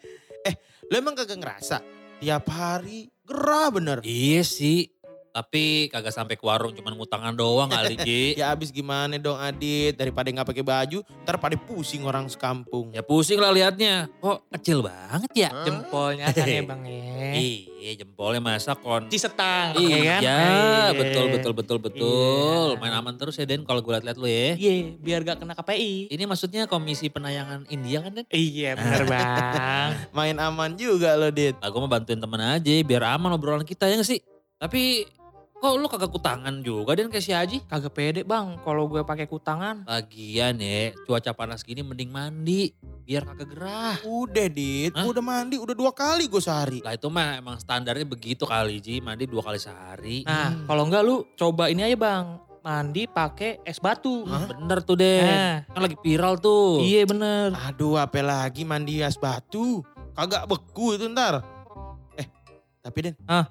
Eh 0.48 0.54
lo 0.88 0.96
emang 0.96 1.12
kagak 1.12 1.36
ngerasa 1.36 1.84
tiap 2.24 2.48
hari 2.48 3.12
gerah 3.20 3.68
bener. 3.68 4.00
Iya 4.00 4.40
sih. 4.48 4.93
Tapi 5.34 5.90
kagak 5.90 6.14
sampai 6.14 6.38
ke 6.38 6.46
warung 6.46 6.70
cuman 6.70 6.94
ngutangan 6.94 7.34
doang 7.34 7.66
kali 7.66 7.98
Ji. 8.06 8.38
Ya 8.38 8.54
abis 8.54 8.70
gimana 8.70 9.18
dong 9.18 9.34
Adit 9.34 9.98
daripada 9.98 10.30
nggak 10.30 10.46
pakai 10.46 10.62
baju 10.62 11.02
ntar 11.26 11.42
pada 11.42 11.58
pusing 11.58 12.06
orang 12.06 12.30
sekampung. 12.30 12.94
Ya 12.94 13.02
pusing 13.02 13.42
lah 13.42 13.50
liatnya. 13.50 14.06
Kok 14.22 14.46
kecil 14.54 14.86
banget 14.86 15.30
ya? 15.34 15.50
Jempolnya 15.66 16.30
kan 16.30 16.46
ya 16.46 16.62
bang 16.62 16.82
ya? 16.86 17.34
Iya 17.84 17.92
jempolnya 17.98 18.38
masa 18.38 18.72
kon. 18.72 19.10
Cisetang, 19.10 19.74
Iya, 19.74 19.98
ya 20.00 20.16
kan? 20.22 20.90
betul 20.96 21.26
betul 21.28 21.52
betul 21.52 21.78
betul. 21.78 22.66
Iya. 22.72 22.80
Main 22.80 22.94
aman 22.94 23.14
terus 23.18 23.34
ya 23.34 23.42
Den 23.42 23.66
kalau 23.66 23.82
gue 23.82 23.90
liat-liat 23.90 24.14
lu 24.14 24.24
ya. 24.24 24.54
Iya, 24.54 24.72
biar 24.96 25.20
gak 25.20 25.42
kena 25.42 25.52
KPI. 25.52 26.14
Ini 26.14 26.24
maksudnya 26.24 26.64
komisi 26.64 27.10
penayangan 27.10 27.66
India 27.68 28.00
kan 28.00 28.14
Den? 28.14 28.26
Iya 28.30 28.78
bener 28.78 29.02
bang. 29.12 29.88
Main 30.14 30.38
aman 30.38 30.78
juga 30.78 31.18
lo 31.18 31.28
Dit. 31.28 31.58
Gue 31.58 31.76
mau 31.76 31.90
bantuin 31.90 32.16
temen 32.16 32.38
aja 32.38 32.70
biar 32.80 33.18
aman 33.18 33.34
obrolan 33.34 33.66
kita 33.66 33.84
ya 33.84 33.98
gak 33.98 34.06
sih? 34.06 34.22
Tapi 34.56 35.04
Kok 35.64 35.80
lu 35.80 35.88
kagak 35.88 36.12
kutangan 36.12 36.60
juga 36.60 36.92
Den 36.92 37.08
kayak 37.08 37.24
si 37.24 37.32
Haji? 37.32 37.64
Kagak 37.64 37.96
pede 37.96 38.20
bang 38.20 38.60
kalau 38.60 38.84
gue 38.84 39.00
pakai 39.00 39.24
kutangan. 39.24 39.88
Lagian 39.88 40.60
ya, 40.60 40.92
cuaca 41.02 41.32
panas 41.32 41.64
gini 41.64 41.80
mending 41.80 42.12
mandi. 42.12 42.68
Biar 43.00 43.24
kagak 43.24 43.48
gerah. 43.48 43.96
Udah 44.04 44.44
dit, 44.46 44.92
Hah? 44.92 45.08
udah 45.08 45.24
mandi 45.24 45.56
udah 45.56 45.72
dua 45.72 45.88
kali 45.90 46.28
gue 46.28 46.36
sehari. 46.36 46.84
Lah 46.84 46.92
itu 46.92 47.08
mah 47.08 47.40
emang 47.40 47.56
standarnya 47.56 48.04
begitu 48.04 48.44
kali 48.44 48.76
Ji. 48.76 49.00
Mandi 49.00 49.24
dua 49.24 49.40
kali 49.40 49.56
sehari. 49.56 50.20
Nah 50.22 50.52
Hmm. 50.52 50.68
kalau 50.68 50.84
enggak 50.84 51.00
lu 51.00 51.24
coba 51.32 51.72
ini 51.72 51.80
aja 51.82 51.96
bang. 51.96 52.24
Mandi 52.60 53.02
pakai 53.04 53.64
es 53.64 53.80
batu. 53.80 54.28
Hah? 54.28 54.44
Bener 54.46 54.78
tuh 54.80 54.96
Den. 54.96 55.24
Nah, 55.24 55.56
Kan 55.66 55.80
lagi 55.80 55.96
viral 55.96 56.36
tuh. 56.38 56.84
iya 56.84 57.04
bener. 57.04 57.56
Aduh 57.62 57.96
apa 57.96 58.20
lagi 58.20 58.68
mandi 58.68 59.00
es 59.00 59.16
batu. 59.16 59.80
Kagak 60.12 60.44
beku 60.44 60.92
itu 60.92 61.08
ntar. 61.08 61.40
Eh 62.14 62.28
tapi 62.78 62.98
Den. 63.00 63.16
Hah? 63.24 63.48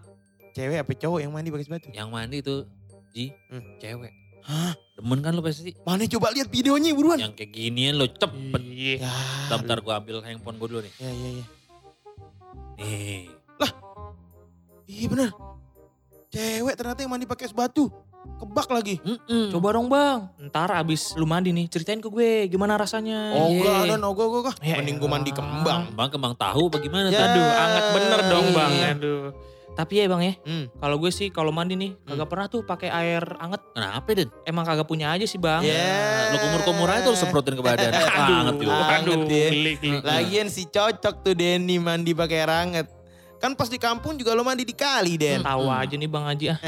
Cewek 0.54 0.78
apa 0.80 0.92
cowok 0.94 1.20
yang 1.20 1.32
mandi 1.32 1.50
pakai 1.50 1.66
es 1.66 1.72
batu? 1.72 1.88
Yang 1.90 2.10
mandi 2.10 2.38
tuh 2.40 2.60
Ji, 3.10 3.30
Hmm. 3.48 3.78
cewek. 3.78 4.10
Hah? 4.44 4.74
Demen 4.94 5.22
kan 5.22 5.32
lu 5.32 5.40
pasti? 5.40 5.72
Mana 5.80 6.04
coba 6.04 6.30
lihat 6.30 6.48
videonya 6.48 6.92
buruan. 6.92 7.16
Yang 7.16 7.34
kayak 7.36 7.52
ginian 7.52 7.96
lo 7.96 8.06
cepet. 8.08 8.58
Iya. 8.60 8.94
Ya. 9.00 9.14
Bentar, 9.48 9.58
bentar 9.60 9.78
gue 9.80 9.94
ambil 9.96 10.16
handphone 10.22 10.58
gue 10.58 10.68
dulu 10.68 10.82
nih. 10.82 10.94
Ya 10.98 11.10
ya 11.10 11.30
ya. 11.32 11.46
Nih. 12.76 13.24
Iya 14.86 15.06
bener. 15.08 15.30
Cewek 16.28 16.76
ternyata 16.76 17.00
yang 17.00 17.12
mandi 17.12 17.24
pakai 17.24 17.46
es 17.46 17.54
batu. 17.54 17.88
Kebak 18.36 18.68
lagi. 18.68 18.98
Mm-mm. 19.00 19.48
Coba 19.50 19.68
dong 19.72 19.88
bang. 19.88 20.26
Ntar 20.44 20.74
abis 20.74 21.14
lu 21.14 21.24
mandi 21.24 21.52
nih 21.52 21.68
ceritain 21.68 21.98
ke 21.98 22.08
gue 22.08 22.48
gimana 22.48 22.76
rasanya. 22.76 23.32
Oh 23.34 23.48
Iya. 23.48 23.86
enggak 23.86 23.96
ada 23.96 24.08
ogah 24.08 24.26
ogah. 24.28 24.56
Ya 24.60 24.76
Mending 24.76 24.98
gue 24.98 25.08
mandi 25.08 25.30
elah. 25.30 25.38
kembang. 25.38 25.82
Kembang 25.88 26.10
kembang 26.10 26.34
tahu 26.34 26.64
bagaimana 26.68 27.08
Ya. 27.08 27.16
tuh? 27.16 27.26
Aduh 27.26 27.48
anget 27.54 27.86
bener 27.92 28.20
dong 28.26 28.48
bang. 28.52 28.72
Iya. 28.72 28.88
Aduh. 28.92 29.22
Tapi 29.74 29.94
ya 29.96 30.06
bang 30.06 30.22
ya, 30.22 30.34
Hmm. 30.46 30.66
kalau 30.78 30.96
gue 30.96 31.10
sih 31.10 31.28
kalau 31.28 31.50
mandi 31.50 31.74
nih 31.74 31.98
kagak 32.04 32.30
pernah 32.30 32.46
tuh 32.46 32.62
pakai 32.62 32.90
air 32.90 33.26
anget. 33.38 33.58
Kenapa 33.74 34.10
Den? 34.14 34.30
Emang 34.44 34.64
kagak 34.64 34.86
punya 34.86 35.10
aja 35.10 35.26
sih 35.26 35.38
bang. 35.38 35.66
Ya. 35.66 36.30
Lu 36.30 36.38
kumur-kumur 36.38 36.86
aja 36.88 37.02
tuh 37.04 37.18
semprotin 37.18 37.54
ke 37.54 37.64
badan. 37.64 37.90
Aduh, 37.96 38.38
Anget 38.40 38.56
juga. 38.60 38.86
Anget 38.94 39.22
ya. 39.26 39.48
Lagian 40.00 40.48
si 40.48 40.66
cocok 40.66 41.16
tuh 41.22 41.34
Denny 41.34 41.78
mandi 41.78 42.14
pakai 42.14 42.38
air 42.40 42.54
hangat. 42.54 42.88
Kan 43.36 43.60
pas 43.60 43.68
di 43.68 43.76
kampung 43.76 44.16
juga 44.16 44.32
lo 44.32 44.40
mandi 44.40 44.64
di 44.64 44.72
kali 44.72 45.20
Den. 45.20 45.44
Tahu 45.44 45.68
aja 45.68 45.92
nih 45.92 46.08
bang 46.08 46.24
Haji 46.24 46.46
ah. 46.48 46.60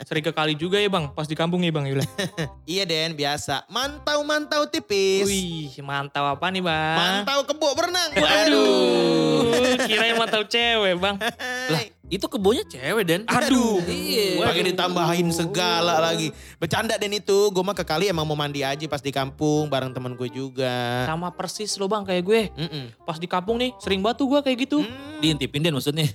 Sering 0.00 0.24
ke 0.24 0.32
kali 0.32 0.56
juga 0.56 0.80
ya 0.80 0.88
bang, 0.88 1.12
pas 1.12 1.28
di 1.28 1.36
kampung 1.36 1.60
ya 1.60 1.68
bang 1.68 1.92
Yula. 1.92 2.06
Iya 2.64 2.88
Den 2.88 3.12
biasa. 3.12 3.68
Mantau-mantau 3.68 4.64
tipis. 4.64 5.28
Wih 5.28 5.76
mantap 5.82 6.24
apa 6.24 6.48
nih 6.48 6.64
bang? 6.64 6.96
Mantau 7.20 7.44
kebo 7.44 7.68
berenang. 7.76 8.16
Waduh, 8.16 9.44
kirain 9.84 10.16
mantap 10.16 10.48
cewek 10.48 10.96
bang. 10.96 11.20
Lah, 11.76 11.82
itu 12.06 12.26
kebonya 12.30 12.62
cewek 12.66 13.04
Den. 13.06 13.22
Aduh. 13.26 13.82
Iya. 13.82 14.46
Pakai 14.46 14.64
ditambahin 14.70 15.28
segala 15.34 15.98
lagi. 15.98 16.30
Bercanda 16.62 16.94
Den 16.94 17.18
itu. 17.18 17.50
Gue 17.50 17.62
mah 17.66 17.74
ke 17.74 17.82
kali 17.82 18.06
emang 18.06 18.22
mau 18.22 18.38
mandi 18.38 18.62
aja 18.62 18.86
pas 18.86 19.02
di 19.02 19.10
kampung 19.10 19.66
bareng 19.66 19.90
temen 19.90 20.14
gue 20.14 20.28
juga. 20.30 21.06
Sama 21.06 21.34
persis 21.34 21.74
lo 21.78 21.90
bang 21.90 22.06
kayak 22.06 22.22
gue. 22.22 22.40
Mm-mm. 22.54 22.84
Pas 23.02 23.18
di 23.18 23.26
kampung 23.26 23.58
nih 23.58 23.74
sering 23.82 24.00
batu 24.02 24.26
gue 24.30 24.40
kayak 24.42 24.58
gitu. 24.70 24.86
Hmm. 24.86 25.18
Diintipin 25.18 25.62
Den 25.62 25.74
maksudnya. 25.74 26.06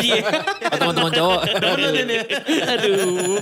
Iya. 0.00 0.22
Atau 0.70 0.78
teman-teman 0.80 1.12
cowok. 1.12 1.40
Aduh. 2.72 3.38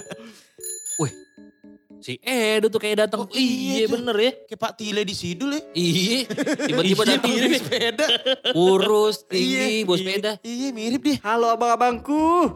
Si 1.98 2.14
Edo 2.22 2.68
tuh 2.68 2.78
kayak 2.78 3.04
datang. 3.04 3.26
Oh, 3.26 3.30
iya 3.32 3.82
Iya 3.82 3.86
bener 3.88 4.16
ya. 4.16 4.32
Kayak 4.46 4.60
Pak 4.60 4.72
Tile 4.74 5.02
di 5.02 5.14
Sidul 5.14 5.50
ya. 5.52 5.62
Iya. 5.74 6.18
Tiba-tiba 6.62 7.02
Iya, 7.02 7.10
datang. 7.16 7.30
mirip 7.30 7.50
sepeda. 7.58 8.06
Kurus, 8.54 9.16
tinggi, 9.26 9.82
Iya, 9.82 9.82
bawa 9.82 9.96
iya. 9.96 10.02
sepeda. 10.02 10.30
Iya 10.40 10.68
mirip 10.70 11.00
deh. 11.02 11.18
Halo 11.20 11.46
abang-abangku. 11.50 12.54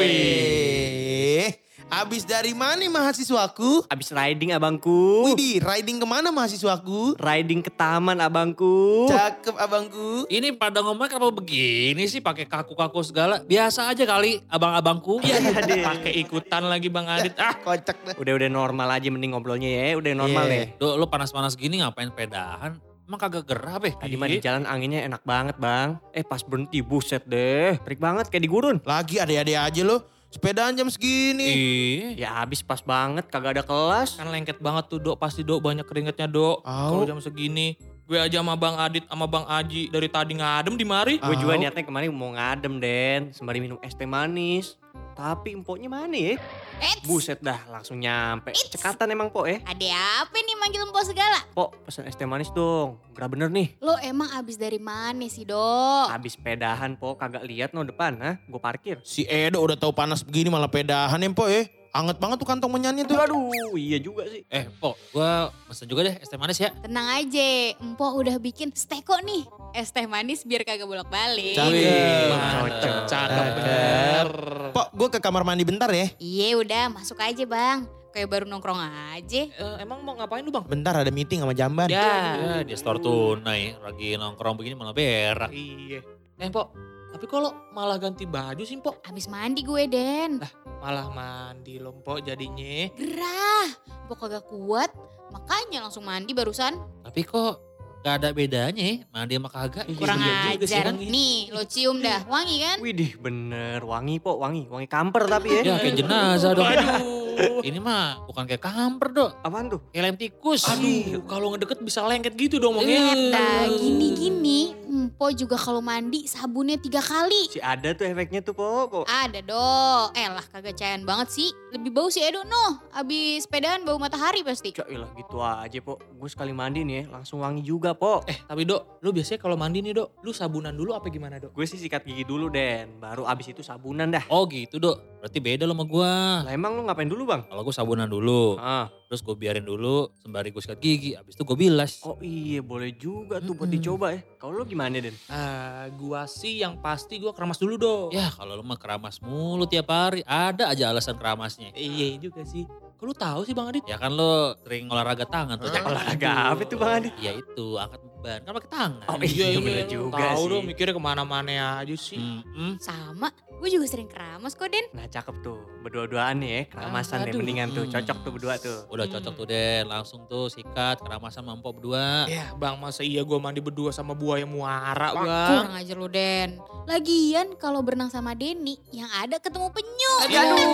Wih. 0.00 1.50
Abis 1.90 2.22
dari 2.22 2.54
mana 2.54 2.78
mahasiswaku? 2.86 3.82
Abis 3.90 4.14
riding 4.14 4.54
abangku. 4.54 5.26
Widih, 5.26 5.58
riding 5.58 5.98
ke 5.98 6.06
mana 6.06 6.30
mahasiswaku? 6.30 7.18
Riding 7.18 7.66
ke 7.66 7.70
taman 7.74 8.22
abangku. 8.22 9.10
Cakep 9.10 9.58
abangku. 9.58 10.22
Ini 10.30 10.54
pada 10.54 10.86
ngomong 10.86 11.10
kenapa 11.10 11.34
begini 11.34 12.06
sih 12.06 12.22
pakai 12.22 12.46
kaku-kaku 12.46 13.02
segala. 13.02 13.42
Biasa 13.42 13.90
aja 13.90 14.06
kali 14.06 14.38
abang-abangku. 14.46 15.18
Iya 15.20 15.42
deh. 15.66 15.82
Pakai 15.82 16.12
ikutan 16.16 16.62
lagi 16.64 16.86
bang 16.86 17.10
Adit. 17.10 17.34
Ah. 17.34 17.58
Kocak 17.58 17.98
dah. 18.06 18.14
Udah-udah 18.14 18.46
normal 18.46 18.86
aja 18.94 19.10
mending 19.10 19.34
ngobrolnya 19.34 19.66
ya. 19.66 19.98
Udah 19.98 20.14
normal 20.14 20.46
Iya. 20.46 20.54
deh. 20.54 20.66
Do, 20.78 20.94
lu 20.94 21.10
panas-panas 21.10 21.58
gini 21.58 21.82
ngapain 21.82 22.14
pedahan? 22.14 22.78
Emang 23.02 23.18
kagak 23.18 23.50
gerah 23.50 23.82
be? 23.82 23.90
Tadi 23.98 24.14
mah 24.14 24.30
di 24.30 24.38
jalan 24.38 24.62
anginnya 24.62 25.02
enak 25.02 25.26
banget 25.26 25.58
bang. 25.58 25.98
Eh 26.14 26.22
pas 26.22 26.38
berhenti 26.40 26.78
buset 26.78 27.26
deh. 27.26 27.74
Terik 27.82 27.98
banget 27.98 28.30
kayak 28.30 28.46
di 28.46 28.50
gurun. 28.50 28.78
Lagi 28.80 29.18
ada-ada 29.18 29.66
aja 29.66 29.82
lo. 29.82 30.19
Sepedaan 30.30 30.78
jam 30.78 30.86
segini. 30.86 31.42
Iya. 31.42 32.08
Ya 32.14 32.28
habis 32.38 32.62
pas 32.62 32.78
banget 32.78 33.26
kagak 33.26 33.58
ada 33.58 33.64
kelas. 33.66 34.14
Kan 34.14 34.30
lengket 34.30 34.62
banget 34.62 34.86
tuh 34.86 35.02
dok. 35.02 35.18
Pasti 35.18 35.42
dok 35.42 35.58
banyak 35.58 35.82
keringetnya 35.82 36.30
dok. 36.30 36.62
Au. 36.62 37.02
Kalau 37.02 37.06
jam 37.10 37.18
segini. 37.18 37.74
Gue 38.06 38.18
aja 38.18 38.42
sama 38.42 38.58
bang 38.58 38.74
Adit 38.74 39.06
sama 39.06 39.26
bang 39.30 39.46
Aji 39.46 39.86
dari 39.86 40.10
tadi 40.10 40.34
ngadem 40.34 40.74
di 40.74 40.86
mari. 40.86 41.14
Gue 41.18 41.34
juga 41.38 41.54
niatnya 41.58 41.82
kemarin 41.86 42.10
mau 42.14 42.30
ngadem 42.34 42.78
Den. 42.78 43.20
Sembari 43.30 43.58
minum 43.62 43.78
es 43.82 43.94
teh 43.94 44.06
manis. 44.06 44.78
Tapi 45.20 45.52
empoknya 45.52 45.92
mana 45.92 46.16
ya? 46.16 46.40
Eits, 46.80 47.04
Buset 47.04 47.44
dah 47.44 47.60
langsung 47.68 48.00
nyampe. 48.00 48.56
Cekatan 48.56 49.04
emang 49.12 49.28
po 49.28 49.44
eh. 49.44 49.60
ada 49.68 50.24
apa 50.24 50.32
nih 50.32 50.56
manggil 50.56 50.88
empok 50.88 51.12
segala? 51.12 51.44
Po 51.52 51.76
pesen 51.84 52.08
es 52.08 52.16
teh 52.16 52.24
manis 52.24 52.48
dong. 52.56 52.96
Gerah 53.12 53.28
bener 53.28 53.52
nih. 53.52 53.76
Lo 53.84 54.00
emang 54.00 54.32
abis 54.32 54.56
dari 54.56 54.80
mana 54.80 55.28
sih, 55.28 55.44
Dok? 55.44 56.08
Habis 56.08 56.40
pedahan 56.40 56.96
po 56.96 57.20
kagak 57.20 57.44
lihat 57.44 57.76
no 57.76 57.84
depan 57.84 58.16
ha. 58.24 58.40
Gue 58.48 58.60
parkir. 58.64 58.96
Si 59.04 59.28
Edo 59.28 59.60
udah 59.60 59.76
tahu 59.76 59.92
panas 59.92 60.24
begini 60.24 60.48
malah 60.48 60.72
pedahan 60.72 61.20
ya 61.20 61.28
po 61.36 61.52
ya. 61.52 61.68
Anget 61.90 62.22
banget 62.22 62.38
tuh 62.38 62.46
kantong 62.46 62.70
menyanyi 62.70 63.02
tuh. 63.02 63.18
Aduh 63.18 63.74
iya 63.74 63.98
juga 63.98 64.22
sih. 64.30 64.46
Eh, 64.46 64.70
Po, 64.78 64.94
gua 65.10 65.50
pesen 65.66 65.90
juga 65.90 66.06
deh 66.06 66.14
es 66.22 66.30
teh 66.30 66.38
manis 66.38 66.62
ya. 66.62 66.70
Tenang 66.86 67.18
aja, 67.18 67.74
empok 67.82 68.12
udah 68.22 68.38
bikin 68.38 68.70
steko 68.70 69.18
nih. 69.26 69.42
Es 69.74 69.90
teh 69.90 70.06
manis 70.06 70.46
biar 70.46 70.62
kagak 70.62 70.86
bolak-balik. 70.86 71.58
Cakep. 71.58 72.30
Mantep, 72.30 72.94
cakep 73.10 73.46
bener. 73.58 74.28
Pok, 74.70 74.88
gue 74.94 75.08
ke 75.10 75.18
kamar 75.18 75.42
mandi 75.42 75.66
bentar 75.66 75.90
ya. 75.90 76.06
Iya 76.22 76.62
udah, 76.62 76.84
masuk 76.94 77.18
aja 77.18 77.42
bang. 77.42 77.82
Kayak 78.14 78.26
baru 78.26 78.44
nongkrong 78.46 78.78
aja. 79.14 79.42
Eh, 79.50 79.76
emang 79.82 80.02
mau 80.06 80.14
ngapain 80.14 80.46
lu 80.46 80.54
bang? 80.54 80.62
Bentar 80.66 80.94
ada 80.94 81.10
meeting 81.10 81.42
sama 81.42 81.54
Jamban. 81.58 81.90
Ya. 81.90 82.38
Ya, 82.38 82.54
di 82.62 82.74
store 82.78 83.02
tunai. 83.02 83.74
Lagi 83.82 84.14
nongkrong 84.14 84.54
begini 84.54 84.78
malah 84.78 84.94
berak. 84.94 85.50
Iya. 85.50 86.06
Eh 86.38 86.50
Pok, 86.54 86.70
tapi 87.10 87.26
kalau 87.26 87.50
malah 87.74 87.98
ganti 87.98 88.24
baju 88.24 88.62
sih 88.62 88.78
Pok. 88.78 89.02
Abis 89.10 89.26
mandi 89.26 89.66
gue, 89.66 89.84
Den. 89.90 90.38
Malah 90.78 91.10
mandi 91.10 91.82
loh 91.82 91.94
Pok 91.98 92.22
jadinya. 92.22 92.86
Gerah. 92.94 93.68
Empok 94.06 94.26
kagak 94.26 94.44
kuat. 94.46 94.90
Makanya 95.30 95.86
langsung 95.86 96.06
mandi 96.06 96.34
barusan. 96.34 96.78
Tapi 97.06 97.22
kok 97.26 97.62
gak 98.00 98.24
ada 98.24 98.32
bedanya 98.32 98.80
ya, 98.80 98.94
mandi 99.12 99.36
sama 99.36 99.50
kagak. 99.52 99.84
Kurang 99.94 100.18
Iya 100.18 100.56
juga 100.56 100.66
sih, 100.66 100.78
ajar. 100.78 100.84
Bang. 100.88 100.98
Nih, 101.04 101.38
lo 101.52 101.62
cium 101.68 101.96
dah. 102.00 102.20
Wangi 102.26 102.56
kan? 102.64 102.76
Widih 102.80 103.12
bener 103.20 103.78
wangi 103.84 104.16
po 104.18 104.40
wangi. 104.40 104.66
Wangi 104.70 104.88
kamper 104.88 105.28
tapi 105.28 105.60
ya. 105.60 105.62
Ya 105.62 105.74
kayak 105.78 105.94
jenazah 106.00 106.50
dong. 106.56 106.66
Aduh. 106.66 107.20
Ini 107.60 107.78
mah 107.80 108.24
bukan 108.28 108.44
kayak 108.44 108.62
kamper 108.64 109.08
dok. 109.12 109.30
Apaan 109.44 109.68
tuh? 109.68 109.80
Kayak 109.92 110.02
lem 110.12 110.16
tikus. 110.16 110.64
Aduh, 110.68 111.24
kalau 111.24 111.52
ngedeket 111.52 111.78
bisa 111.80 112.04
lengket 112.04 112.34
gitu 112.36 112.56
dong 112.60 112.80
Iya. 112.80 113.00
Mongnya. 113.00 113.14
Nah, 113.32 113.64
gini-gini. 113.68 114.60
Empo 114.90 115.30
juga 115.30 115.54
kalau 115.54 115.78
mandi 115.78 116.26
sabunnya 116.26 116.74
tiga 116.74 116.98
kali. 116.98 117.46
Si 117.46 117.62
ada 117.62 117.94
tuh 117.94 118.10
efeknya 118.10 118.42
tuh 118.42 118.58
po. 118.58 118.90
po. 118.90 119.00
Ada 119.06 119.38
dong. 119.38 120.10
Eh 120.18 120.26
lah 120.26 120.42
kagak 120.50 120.74
cayan 120.74 121.06
banget 121.06 121.30
sih. 121.30 121.54
Lebih 121.70 121.94
bau 121.94 122.10
si 122.10 122.18
Edo 122.18 122.42
noh. 122.42 122.82
Abis 122.90 123.46
sepedaan 123.46 123.86
bau 123.86 124.02
matahari 124.02 124.42
pasti. 124.42 124.74
Cok 124.74 124.90
ilah 124.90 125.06
gitu 125.14 125.38
aja 125.38 125.78
po. 125.78 125.94
Gue 126.18 126.26
sekali 126.26 126.50
mandi 126.50 126.82
nih 126.82 127.06
ya 127.06 127.14
langsung 127.14 127.38
wangi 127.38 127.62
juga 127.62 127.94
po. 127.94 128.26
Eh, 128.26 128.42
tapi 128.50 128.66
Dok, 128.66 128.98
lu 129.06 129.14
biasanya 129.14 129.38
kalau 129.38 129.54
mandi 129.54 129.78
nih 129.78 129.94
Dok, 129.94 130.26
lu 130.26 130.34
sabunan 130.34 130.74
dulu 130.74 130.90
apa 130.98 131.06
gimana 131.06 131.38
Dok? 131.38 131.54
Gue 131.54 131.70
sih 131.70 131.78
sikat 131.78 132.02
gigi 132.02 132.26
dulu 132.26 132.50
Den. 132.50 132.98
Baru 132.98 133.30
abis 133.30 133.54
itu 133.54 133.62
sabunan 133.62 134.10
dah. 134.10 134.26
Oh 134.26 134.42
gitu 134.50 134.82
dok. 134.82 135.22
Berarti 135.22 135.38
beda 135.38 135.70
lo 135.70 135.78
sama 135.78 135.84
gua. 135.86 136.42
Lah 136.42 136.50
emang 136.50 136.74
lu 136.74 136.82
ngapain 136.82 137.06
dulu 137.06 137.30
bang? 137.30 137.46
Kalau 137.46 137.62
gua 137.62 137.74
sabunan 137.74 138.10
dulu, 138.10 138.58
Ah. 138.58 138.90
Terus 139.10 139.26
gue 139.26 139.34
biarin 139.34 139.66
dulu 139.66 140.06
sembari 140.22 140.54
gue 140.54 140.62
sikat 140.62 140.78
gigi, 140.78 141.18
abis 141.18 141.34
itu 141.34 141.42
gue 141.42 141.58
bilas. 141.58 141.98
Oh 142.06 142.14
iya 142.22 142.62
boleh 142.62 142.94
juga 142.94 143.42
tuh 143.42 143.58
buat 143.58 143.66
Mm-mm. 143.66 143.82
dicoba 143.82 144.06
ya. 144.14 144.22
Kalau 144.38 144.62
lu 144.62 144.62
gimana 144.62 145.02
Den? 145.02 145.18
Ah, 145.26 145.90
gua 145.98 146.30
sih 146.30 146.62
yang 146.62 146.78
pasti 146.78 147.18
gua 147.18 147.34
keramas 147.34 147.58
dulu 147.58 147.74
Dok. 147.74 148.14
Ya 148.14 148.30
kalau 148.30 148.54
lo 148.54 148.62
mah 148.62 148.78
keramas 148.78 149.18
mulu 149.18 149.66
tiap 149.66 149.90
hari, 149.90 150.22
ada 150.22 150.70
aja 150.70 150.94
alasan 150.94 151.18
keramasnya. 151.18 151.74
Iya 151.74 152.22
juga 152.22 152.46
sih. 152.46 152.70
Kok 152.70 153.04
lu 153.04 153.12
tahu 153.16 153.42
sih 153.42 153.50
Bang 153.50 153.74
Adit? 153.74 153.82
Ya 153.90 153.98
kan 153.98 154.14
lo 154.14 154.54
sering 154.62 154.86
olahraga 154.86 155.26
tangan 155.26 155.58
tuh. 155.58 155.74
Olahraga 155.74 156.54
apa 156.54 156.62
tuh 156.68 156.78
bang 156.78 156.92
Adi? 157.02 157.10
Ya 157.18 157.32
itu, 157.34 157.66
angkat 157.80 157.98
beban. 157.98 158.38
Kan 158.46 158.52
pakai 158.62 158.70
tangan. 158.70 159.06
Oh, 159.10 159.16
iya, 159.18 159.58
bener 159.58 159.88
lu 159.88 159.92
juga 159.92 160.20
tahu 160.20 160.42
sih. 160.44 160.50
dong 160.54 160.64
mikirnya 160.70 160.94
ke 160.94 161.02
mana-mana 161.02 161.82
aja 161.82 161.96
sih. 161.98 162.20
Mm-mm. 162.20 162.78
Sama. 162.78 163.32
Gue 163.60 163.68
juga 163.68 163.84
sering 163.84 164.08
keramas 164.08 164.56
kok, 164.56 164.72
Den. 164.72 164.88
Nah 164.96 165.04
cakep 165.04 165.36
tuh. 165.44 165.60
Berdua-duaan 165.84 166.40
nih 166.40 166.48
ya. 166.48 166.62
Keramasan 166.72 167.28
deh 167.28 167.36
Aduh. 167.36 167.44
mendingan 167.44 167.68
tuh. 167.76 167.84
Hmm. 167.84 167.92
Cocok 167.92 168.18
tuh 168.24 168.30
berdua 168.32 168.54
tuh. 168.56 168.78
Udah 168.88 169.04
cocok 169.04 169.32
tuh 169.36 169.46
deh, 169.52 169.84
langsung 169.84 170.24
tuh 170.24 170.48
sikat 170.48 171.04
keramasan 171.04 171.44
sama 171.44 171.60
empok 171.60 171.76
berdua. 171.76 172.24
Ya 172.24 172.56
bang, 172.56 172.80
masa 172.80 173.04
iya 173.04 173.20
gua 173.20 173.36
mandi 173.36 173.60
berdua 173.60 173.92
sama 173.92 174.16
buaya 174.16 174.48
muara 174.48 175.12
bang? 175.12 175.60
Kurang 175.60 175.76
ajar 175.76 175.96
lu, 176.00 176.08
Den. 176.08 176.56
Lagian 176.88 177.52
kalau 177.60 177.84
berenang 177.84 178.08
sama 178.08 178.32
Denny, 178.32 178.80
yang 178.96 179.12
ada 179.12 179.36
ketemu 179.36 179.68
penyu. 179.76 180.12
Aduh, 180.24 180.68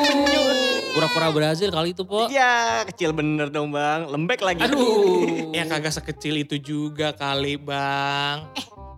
kura-kura 0.95 1.29
Brazil 1.35 1.75
kali 1.75 1.91
itu, 1.91 2.07
Po. 2.07 2.31
Iya, 2.31 2.87
kecil 2.87 3.11
bener 3.11 3.51
dong 3.51 3.75
bang. 3.75 4.07
Lembek 4.07 4.47
lagi. 4.47 4.63
Aduh, 4.63 5.51
ya 5.51 5.67
kagak 5.67 5.91
sekecil 5.91 6.39
itu 6.39 6.63
juga 6.63 7.11
kali 7.11 7.59
bang. 7.59 8.47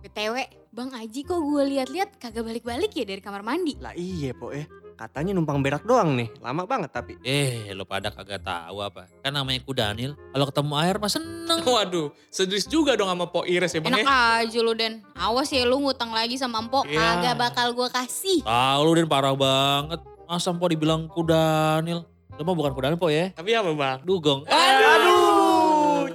BTW, 0.05 0.35
Bang 0.69 0.93
Aji 0.93 1.25
kok 1.25 1.41
gue 1.41 1.63
lihat-lihat 1.67 2.21
kagak 2.21 2.45
balik-balik 2.45 2.93
ya 2.93 3.01
dari 3.01 3.17
kamar 3.17 3.41
mandi. 3.41 3.73
Lah 3.77 3.89
iya 3.91 4.31
po 4.31 4.53
eh. 4.53 4.69
Katanya 4.93 5.33
numpang 5.33 5.63
berak 5.63 5.81
doang 5.81 6.13
nih. 6.13 6.29
Lama 6.37 6.61
banget 6.63 6.91
tapi. 6.91 7.17
Eh, 7.23 7.71
lo 7.71 7.87
pada 7.87 8.11
kagak 8.11 8.43
tahu 8.43 8.77
apa. 8.79 9.09
Kan 9.19 9.33
namanya 9.33 9.63
ku 9.63 9.71
Daniel. 9.71 10.13
Kalau 10.13 10.45
ketemu 10.45 10.73
air 10.77 10.95
mah 10.95 11.09
seneng. 11.09 11.59
Waduh, 11.65 12.13
sedris 12.27 12.67
juga 12.67 12.93
dong 12.93 13.07
sama 13.07 13.25
Po 13.25 13.41
Ires 13.43 13.71
ya 13.71 13.79
bang 13.79 13.95
Enak 13.95 14.03
ya. 14.03 14.45
aja 14.45 14.59
lu 14.59 14.73
Den. 14.75 15.01
Awas 15.15 15.49
ya 15.49 15.63
lu 15.63 15.79
ngutang 15.79 16.11
lagi 16.11 16.35
sama 16.35 16.59
Empok, 16.59 16.85
Iya. 16.85 16.99
kagak 17.17 17.35
bakal 17.39 17.67
gue 17.73 17.87
kasih. 17.89 18.39
Tahu 18.43 18.81
lu 18.83 18.91
dan 18.93 19.07
parah 19.07 19.33
banget. 19.33 19.99
Masa 20.27 20.53
Po 20.53 20.69
dibilang 20.69 21.09
ku 21.09 21.23
Daniel. 21.23 22.05
Lo 22.29 22.43
mah 22.43 22.53
bukan 22.53 22.71
ku 22.75 22.81
Daniel, 22.83 22.99
Po 22.99 23.09
ya. 23.09 23.33
Tapi 23.33 23.55
apa 23.55 23.73
bang? 23.73 23.97
Dugong. 24.03 24.45
Aduh. 24.45 25.08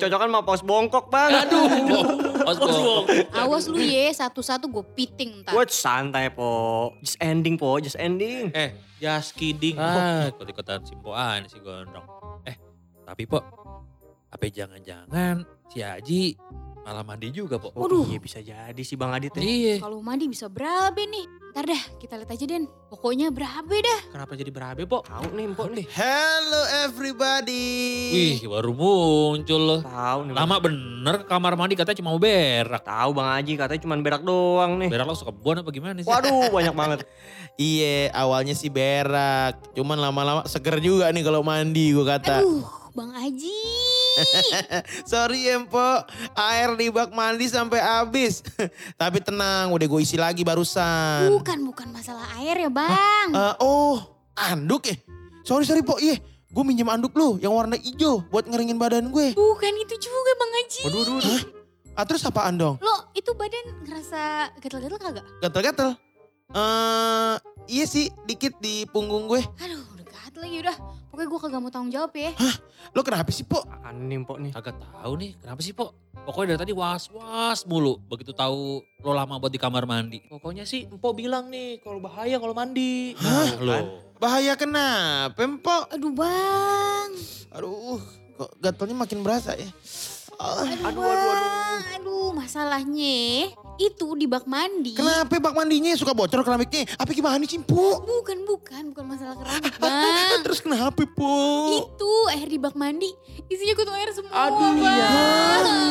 Cocokan 0.05 0.29
sama 0.29 0.41
paus 0.45 0.61
bongkok 0.61 1.09
bang. 1.09 1.33
Aduh. 1.49 1.65
Os, 2.51 2.61
Po. 2.61 3.09
Awas 3.33 3.65
lu 3.73 3.81
ye, 3.81 4.13
satu-satu 4.13 4.69
gue 4.69 4.85
piting 4.93 5.41
ntar. 5.41 5.57
Wah 5.57 5.65
santai 5.65 6.29
po. 6.29 6.93
Just 7.01 7.17
ending 7.17 7.57
po, 7.57 7.81
just 7.81 7.97
ending. 7.97 8.53
Eh, 8.53 8.77
just 9.01 9.33
kidding. 9.33 9.81
Ah, 9.81 10.29
ikut-ikutan 10.29 10.85
simpoan 10.85 11.49
si 11.49 11.57
gondrong. 11.65 12.05
Eh, 12.45 12.53
tapi 13.09 13.25
Po. 13.25 13.41
Apa 14.29 14.45
jangan-jangan 14.45 15.49
si 15.73 15.81
Haji 15.81 16.37
malah 16.85 17.01
mandi 17.01 17.33
juga, 17.33 17.57
Po. 17.57 17.73
Oh, 17.73 17.89
Waduh. 17.89 18.05
Iya 18.05 18.21
bisa 18.21 18.39
jadi 18.45 18.83
sih 18.85 18.95
bang 18.95 19.17
Adit 19.17 19.33
ya. 19.35 19.43
Iya. 19.43 19.75
Kalau 19.81 20.05
mandi 20.05 20.29
bisa 20.29 20.53
berabe 20.53 21.09
nih. 21.09 21.25
Ntar 21.55 21.71
dah, 21.71 21.83
kita 21.97 22.19
lihat 22.19 22.31
aja 22.35 22.45
Den. 22.45 22.67
Pokoknya 22.91 23.31
berabe 23.31 23.79
dah. 23.79 24.01
Kenapa 24.11 24.35
jadi 24.35 24.51
berabe 24.51 24.83
Po? 24.85 25.01
Tahu 25.01 25.33
nih 25.33 25.47
po 25.55 25.65
nih. 25.71 25.87
Hello 25.89 26.63
everybody. 26.85 27.71
Wih, 28.13 28.39
baru 28.45 28.73
muncul 28.75 29.61
loh. 29.63 29.81
Tahu 29.81 30.19
nih. 30.29 30.35
Lama 30.37 30.57
bener 30.61 31.17
kamar 31.25 31.57
mandi 31.57 31.75
katanya 31.79 31.99
cuma 32.05 32.11
mau 32.13 32.21
berak. 32.21 32.83
Tahu 32.85 33.11
bang 33.17 33.29
Aji 33.41 33.53
katanya 33.57 33.81
cuma 33.81 33.95
berak 34.03 34.23
doang 34.27 34.73
nih. 34.77 34.89
Berak 34.93 35.07
lo 35.09 35.15
suka 35.17 35.33
kebun 35.33 35.65
apa 35.65 35.71
gimana 35.73 35.99
sih? 36.05 36.11
Waduh 36.11 36.53
banyak 36.59 36.75
banget. 36.77 36.99
Iya, 37.55 38.11
awalnya 38.13 38.53
sih 38.53 38.69
berak. 38.69 39.73
Cuman 39.73 39.97
lama-lama 39.97 40.43
seger 40.45 40.83
juga 40.83 41.09
nih 41.15 41.23
kalau 41.23 41.41
mandi 41.47 41.95
gue 41.95 42.05
kata. 42.05 42.43
Aduh, 42.43 42.67
Bang 42.93 43.15
Aji. 43.15 44.04
Sorry 45.11 45.51
ya 45.51 45.59
Empo, 45.59 45.83
air 46.35 46.71
di 46.79 46.89
bak 46.91 47.11
mandi 47.11 47.47
sampai 47.51 47.81
habis. 47.83 48.43
Tapi 49.01 49.19
tenang, 49.21 49.75
udah 49.75 49.87
gue 49.87 50.01
isi 50.03 50.17
lagi 50.19 50.47
barusan. 50.47 51.31
Bukan, 51.31 51.59
bukan 51.67 51.89
masalah 51.91 52.25
air 52.41 52.67
ya 52.67 52.71
Bang. 52.71 53.29
Eh, 53.35 53.55
oh, 53.63 53.99
anduk 54.39 54.87
ya? 54.89 54.97
Sorry, 55.45 55.67
sorry 55.67 55.83
Po, 55.85 55.99
iya. 56.01 56.19
Gue 56.55 56.63
minjem 56.63 56.87
anduk 56.87 57.19
lu 57.19 57.43
yang 57.43 57.51
warna 57.51 57.75
hijau 57.75 58.23
buat 58.31 58.47
ngeringin 58.47 58.79
badan 58.79 59.11
gue. 59.11 59.35
Bukan 59.35 59.73
itu 59.83 59.95
juga 59.99 60.31
Bang 60.39 60.53
Aji. 60.63 60.83
Waduh, 60.87 60.99
waduh, 61.03 61.15
waduh. 61.19 61.41
Ah, 61.95 62.05
terus 62.07 62.27
apaan 62.27 62.59
dong? 62.59 62.79
Lo 62.83 63.11
itu 63.15 63.31
badan 63.35 63.87
ngerasa 63.87 64.51
gatel-gatel 64.59 64.99
kagak? 64.99 65.27
Gatel-gatel. 65.43 65.91
Eh, 66.55 67.35
iya 67.71 67.85
sih, 67.87 68.11
dikit 68.31 68.59
di 68.63 68.87
punggung 68.91 69.27
gue. 69.27 69.43
Aduh, 69.63 69.83
udah 69.99 70.07
gatel 70.07 70.41
lagi 70.47 70.57
udah. 70.63 70.77
Pokoknya 71.15 71.31
gue 71.31 71.41
kagak 71.47 71.61
mau 71.63 71.71
tanggung 71.71 71.95
jawab 71.95 72.11
ya. 72.19 72.35
Lo 72.91 73.07
kenapa 73.07 73.31
sih, 73.31 73.47
Po? 73.47 73.63
Apaan 73.63 74.11
nih 74.11 74.19
po 74.27 74.35
nih. 74.35 74.51
Kagak 74.51 74.83
tahu 74.83 75.15
nih, 75.15 75.39
kenapa 75.39 75.63
sih, 75.63 75.71
Po? 75.71 75.95
Pokoknya 76.27 76.59
dari 76.59 76.67
tadi 76.67 76.73
was-was 76.75 77.63
mulu. 77.71 78.03
Begitu 78.11 78.35
tahu 78.35 78.83
lo 78.83 79.13
lama 79.15 79.39
buat 79.39 79.55
di 79.55 79.63
kamar 79.63 79.87
mandi. 79.87 80.27
Pokoknya 80.27 80.67
sih 80.67 80.91
Empo 80.91 81.15
bilang 81.15 81.55
nih 81.55 81.79
kalau 81.87 82.03
bahaya 82.03 82.35
kalau 82.43 82.51
mandi. 82.51 83.15
Hah? 83.15 83.47
Lo. 83.63 83.79
Bahaya 84.19 84.59
kenapa, 84.59 85.39
Empo? 85.39 85.87
Aduh 85.95 86.11
Bang. 86.11 87.15
Aduh, 87.55 88.03
kok 88.35 88.51
gatelnya 88.59 88.99
makin 88.99 89.23
berasa 89.23 89.55
ya? 89.55 89.71
Ah, 90.37 90.67
Aduh, 90.85 91.01
Bang. 91.01 91.83
Aduh, 91.95 92.29
masalahnya 92.33 93.49
itu 93.77 94.07
di 94.15 94.25
bak 94.25 94.45
mandi. 94.45 94.95
kenapa 94.95 95.31
bak 95.33 95.53
mandinya 95.53 95.95
suka 95.95 96.11
bocor 96.11 96.43
keramiknya? 96.43 96.87
Apa 96.95 97.11
gimana 97.11 97.43
sih, 97.43 97.59
Po? 97.61 98.01
Bukan, 98.01 98.43
bukan. 98.45 98.83
Bukan 98.91 99.05
masalah 99.05 99.35
keramik, 99.35 99.75
Bang. 99.77 100.41
Terus 100.43 100.61
kenapa, 100.61 101.03
Po? 101.09 101.35
itu 101.73 102.13
air 102.31 102.47
di 102.47 102.57
bak 102.57 102.75
mandi 102.75 103.11
isinya 103.47 103.75
kutu 103.75 103.93
air 103.93 104.11
semua 104.11 104.33
Aduh, 104.49 104.73
bang. 104.73 104.77
iya. 104.81 105.09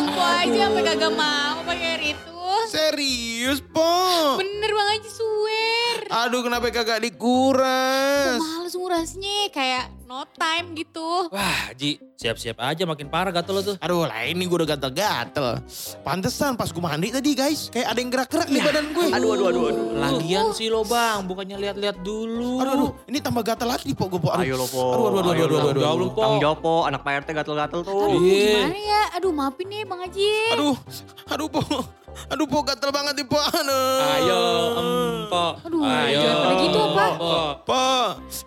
Kok 0.09 0.29
aja 0.39 0.59
sampai 0.65 0.83
kagak 0.83 1.13
mau 1.13 1.57
pakai 1.63 1.87
air 1.89 2.03
itu. 2.11 2.32
Serius, 2.65 3.59
Po? 3.63 3.91
Bener 4.37 4.69
bang 4.69 4.89
aja 4.93 5.09
swear. 5.09 5.97
Aduh, 6.09 6.41
kenapa 6.41 6.67
kagak 6.67 6.97
Kok 6.97 7.03
dikuras? 7.03 8.37
males 8.37 8.73
ngurasnya 8.73 9.49
kayak 9.49 9.83
no 10.03 10.25
time 10.31 10.73
gitu. 10.73 11.27
Wah, 11.27 11.73
Ji, 11.73 11.97
siap-siap 12.15 12.57
aja 12.59 12.83
makin 12.83 13.07
parah 13.07 13.29
gatel 13.29 13.53
lo 13.53 13.61
tuh. 13.63 13.75
Aduh, 13.77 14.05
lah 14.05 14.23
ini 14.23 14.43
gue 14.43 14.55
udah 14.55 14.69
gatel-gatel. 14.69 15.61
Pantesan 16.01 16.53
pas 16.53 16.69
gue 16.69 16.79
mandi 16.79 17.09
tadi, 17.09 17.33
guys. 17.33 17.67
Kayak 17.67 17.87
ada 17.87 17.99
yang 17.99 18.11
gerak-gerak 18.11 18.47
di 18.47 18.59
badan 18.59 18.85
gue. 18.91 19.07
Aduh, 19.09 19.29
aduh, 19.33 19.47
aduh, 19.49 19.63
aduh. 19.67 19.85
Lagian 19.95 20.45
sih 20.53 20.69
lo 20.69 20.81
bang, 20.83 21.25
bukannya 21.25 21.57
lihat-lihat 21.59 21.97
dulu. 22.01 22.61
Aduh, 22.61 22.71
aduh, 22.71 22.89
ini 23.07 23.17
tambah 23.17 23.41
gatel 23.41 23.67
lagi, 23.67 23.91
Po. 23.93 24.05
Gue, 24.05 24.17
Po. 24.17 24.29
Aduh. 24.29 24.43
Ayo 24.45 24.55
lo 24.55 24.67
po. 24.67 24.83
Aduh, 24.85 25.05
aduh, 25.07 25.19
aduh, 25.19 25.33
aduh, 25.33 25.57
aduh, 25.59 25.81
aduh, 25.81 25.93
lu, 25.97 26.05
Po. 26.09 26.21
Tanggung 26.21 26.41
jawab 26.41 26.59
po. 26.59 26.73
Anak 26.85 27.01
Pak 27.01 27.13
RT 27.25 27.29
gatel-gatel 27.33 27.79
tuh. 27.81 28.01
Aduh 28.05 28.21
Iya. 28.21 28.45
gimana 28.61 28.79
ya? 28.79 29.01
Aduh 29.13 29.31
maafin 29.31 29.67
nih 29.67 29.81
bang 29.83 29.99
Haji. 30.03 30.29
Aduh, 30.53 30.75
aduh, 31.27 31.47
Po. 31.49 31.61
Aduh, 32.31 32.45
Po, 32.47 32.61
gatel 32.63 32.89
banget 32.93 33.13
nih, 33.19 33.27
Po. 33.27 33.39
Aduh. 33.39 33.99
Ayo 34.13 34.41
Empo. 34.77 35.45
Aduh, 35.65 35.81
Ayo. 35.83 36.19
jangan 36.21 36.37
pada 36.43 36.55
gitu 36.61 36.79
apa? 36.79 37.05
Po. 37.17 37.35
Po, 37.65 37.85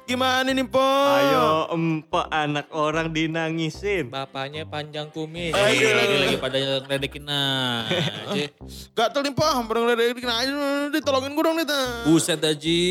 gimana 0.06 0.48
nih, 0.50 0.66
Po? 0.66 0.88
Ayo 1.16 1.46
empat 1.74 2.26
anak 2.30 2.66
orang 2.72 3.10
dinangisin. 3.10 4.08
Bapaknya 4.10 4.66
panjang 4.66 5.10
kumis. 5.10 5.52
Lagi, 5.54 5.86
lagi, 5.92 6.16
lagi 6.22 6.36
pada 6.38 6.56
ngeledekin 6.58 7.26
aja. 7.26 8.46
Gatel 8.94 9.20
nih, 9.26 9.34
Po. 9.34 9.44
Hampir 9.44 9.74
ngeliatin 9.78 10.30
aja. 10.30 10.52
Ditolongin 10.92 11.32
gue 11.34 11.44
dong 11.44 11.56
nih, 11.58 11.66
Ta. 11.66 11.82
Buset 12.06 12.38
Haji. 12.38 12.84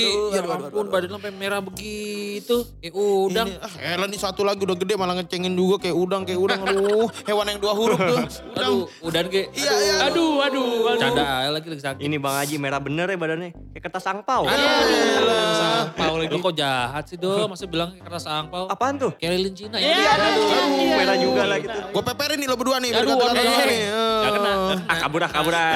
Aduh, 0.00 0.30
ya 0.30 0.40
aduh, 0.40 0.52
aduh, 0.54 0.66
ampun, 0.70 0.84
aduh. 0.86 0.92
badan 0.92 1.10
sampai 1.18 1.30
merah 1.34 1.60
begitu. 1.60 2.56
Kayak 2.78 2.94
udang. 2.94 3.48
Ini, 3.50 3.58
ah, 3.58 3.74
elah 3.98 4.08
nih 4.08 4.20
satu 4.20 4.42
lagi 4.46 4.62
udah 4.62 4.76
gede 4.78 4.94
malah 4.94 5.14
ngecengin 5.18 5.54
juga 5.56 5.82
kayak 5.82 5.96
udang, 5.96 6.22
kayak 6.22 6.40
udang. 6.40 6.60
Aduh, 6.62 7.08
hewan 7.26 7.46
yang 7.50 7.58
dua 7.58 7.72
huruf 7.74 7.98
tuh. 7.98 8.18
Udang. 8.20 8.28
Aduh, 8.56 8.82
udah 9.02 9.20
ge. 9.26 9.42
Iya, 9.56 9.74
iya. 9.80 9.94
Aduh, 10.10 10.19
aduh, 10.20 10.86
aduh. 10.90 10.98
Canda 11.00 11.22
aja 11.22 11.50
lagi 11.50 11.68
lagi 11.70 11.82
sakit. 11.82 12.02
Ini 12.02 12.16
Bang 12.20 12.36
Haji 12.36 12.54
merah 12.56 12.80
bener 12.80 13.06
ya 13.08 13.16
badannya. 13.16 13.50
Kayak 13.72 13.82
kertas 13.88 14.04
angpau. 14.08 14.42
Sampah 14.46 16.06
lagi. 16.16 16.32
Lo 16.32 16.38
kok 16.40 16.54
jahat 16.54 17.04
sih 17.08 17.16
do, 17.16 17.46
masa 17.48 17.64
bilang 17.66 17.90
keras 18.00 18.24
angpau. 18.26 18.68
Apaan 18.68 18.96
tuh? 18.98 19.12
Kayak 19.16 19.32
lilin 19.40 19.54
Cina 19.54 19.76
ya. 19.78 19.90
Iya, 19.90 20.10
Aduh, 20.14 20.44
Iya, 20.80 20.94
merah 20.96 21.16
juga 21.16 21.42
lagi 21.48 21.66
tuh. 21.68 21.82
Gue 21.90 22.02
peperin 22.04 22.38
nih 22.38 22.48
lo 22.48 22.56
berdua 22.56 22.76
nih. 22.78 22.90
Aduh, 22.94 23.14
oke. 23.16 23.32
nih. 23.34 23.80
Gak 24.20 24.32
kena. 24.36 24.52
Ah 24.86 24.96
kabur 25.00 25.20
ah, 25.24 25.30
kabur 25.30 25.54
ah. 25.54 25.70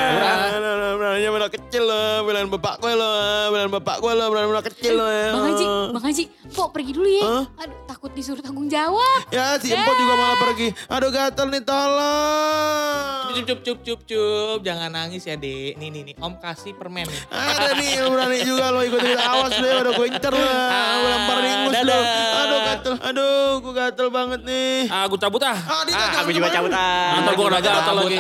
Berani 0.95 1.27
benar 1.27 1.51
kecil 1.51 1.83
loh, 1.85 2.25
belain 2.25 2.47
bapak 2.49 2.79
gue 2.81 2.93
loh, 2.95 3.51
belain 3.51 3.71
bapak 3.71 3.97
gue 3.99 4.13
loh, 4.15 4.27
belain 4.31 4.47
benar 4.49 4.65
kecil 4.65 4.93
loh. 4.95 5.11
ya. 5.11 5.29
Bang 5.35 5.45
Haji, 5.51 5.65
Bang 5.91 6.05
Haji, 6.05 6.25
Pok 6.55 6.69
pergi 6.71 6.91
dulu 6.95 7.09
ya. 7.09 7.25
Aduh 7.59 7.77
takut 7.85 8.11
disuruh 8.15 8.43
tanggung 8.43 8.69
jawab. 8.69 9.21
Ya 9.31 9.57
si 9.59 9.73
Empot 9.73 9.95
juga 9.97 10.15
malah 10.15 10.39
pergi. 10.39 10.69
Aduh 10.89 11.11
gatel 11.11 11.47
nih 11.51 11.63
tolong. 11.65 13.24
Cup, 13.35 13.47
cup, 13.51 13.61
cup, 13.67 13.79
cup, 13.83 14.01
cup. 14.07 14.59
Jangan 14.63 14.95
nangis 14.95 15.27
ya, 15.27 15.35
Dek. 15.35 15.75
Nih, 15.75 15.91
nih, 15.91 16.03
nih. 16.07 16.15
Om 16.23 16.39
kasih 16.39 16.71
permen 16.79 17.03
nih. 17.03 17.21
Ada 17.35 17.75
nih 17.75 17.93
berani 18.07 18.39
juga 18.47 18.71
lo 18.71 18.81
ikut 18.87 19.01
ikut 19.03 19.19
awas 19.19 19.53
lo 19.59 19.67
udah 19.67 19.93
gue 19.99 20.07
incer 20.07 20.33
lo. 20.33 20.47
Gue 20.47 21.09
lempar 21.11 21.37
di 21.43 21.49
ingus 21.51 21.79
lo. 21.83 21.99
Aduh 22.39 22.59
gatel, 22.63 22.95
aduh 23.03 23.51
gue 23.59 23.73
gatel 23.75 24.09
banget 24.15 24.41
nih. 24.47 24.87
Ah, 24.87 25.05
gue 25.11 25.19
cabut 25.19 25.43
ah. 25.43 25.59
Ah, 25.59 25.83
dia 25.83 25.93
Ah, 25.93 25.99
gatel 25.99 26.21
aku 26.23 26.31
juga 26.31 26.49
cabut 26.55 26.71
ah. 26.71 27.19
Ntar 27.27 27.33
gue 27.35 27.47
udah 27.51 27.61
gatal 27.61 27.95
lagi. 27.99 28.19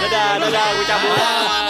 Dadah, 0.00 0.28
dadah, 0.42 0.64
aku 0.74 0.82
cabut. 0.90 1.12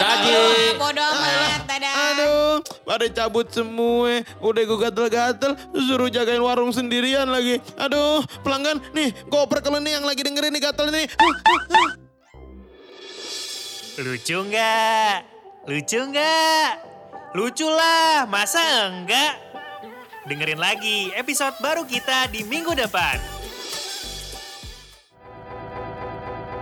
Haji. 0.00 0.34
Bodoh 0.80 1.12
amat, 1.12 1.62
dadah. 1.68 1.92
Aduh, 1.92 2.52
pada 2.88 3.06
cabut 3.12 3.46
semua. 3.52 4.24
Udah 4.40 4.62
gue 4.64 4.78
gatel-gatel, 4.80 5.52
suruh 5.76 6.08
jagain 6.08 6.40
warung 6.40 6.72
sendirian 6.72 7.28
lagi. 7.28 7.60
Aduh, 7.76 8.24
pelanggan 8.40 8.80
nih, 8.96 9.12
goprek 9.28 9.68
lo 9.68 9.76
nih 9.76 10.00
yang 10.00 10.04
lagi 10.08 10.24
dengerin 10.24 10.56
nih 10.56 10.62
gatel 10.62 10.88
nih. 10.88 11.06
Lucu 14.00 14.48
nggak? 14.48 15.28
Lucu 15.68 16.00
nggak? 16.08 16.70
Lucu 17.36 17.68
lah, 17.68 18.24
masa 18.24 18.88
enggak? 18.88 19.36
Dengerin 20.24 20.56
lagi 20.56 21.12
episode 21.12 21.52
baru 21.60 21.84
kita 21.84 22.32
di 22.32 22.40
minggu 22.48 22.72
depan. 22.72 23.20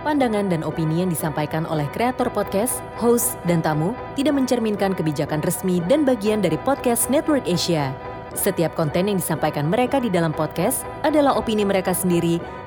Pandangan 0.03 0.51
dan 0.51 0.67
opini 0.67 0.99
yang 0.99 1.07
disampaikan 1.07 1.63
oleh 1.63 1.87
kreator 1.95 2.27
podcast, 2.27 2.83
host, 2.99 3.39
dan 3.47 3.63
tamu 3.63 3.95
tidak 4.19 4.35
mencerminkan 4.35 4.91
kebijakan 4.91 5.39
resmi 5.39 5.79
dan 5.87 6.03
bagian 6.03 6.43
dari 6.43 6.59
podcast 6.67 7.07
Network 7.07 7.47
Asia. 7.47 7.95
Setiap 8.35 8.75
konten 8.75 9.07
yang 9.07 9.15
disampaikan 9.15 9.71
mereka 9.71 10.03
di 10.03 10.11
dalam 10.11 10.35
podcast 10.35 10.83
adalah 11.07 11.39
opini 11.39 11.63
mereka 11.63 11.95
sendiri 11.95 12.58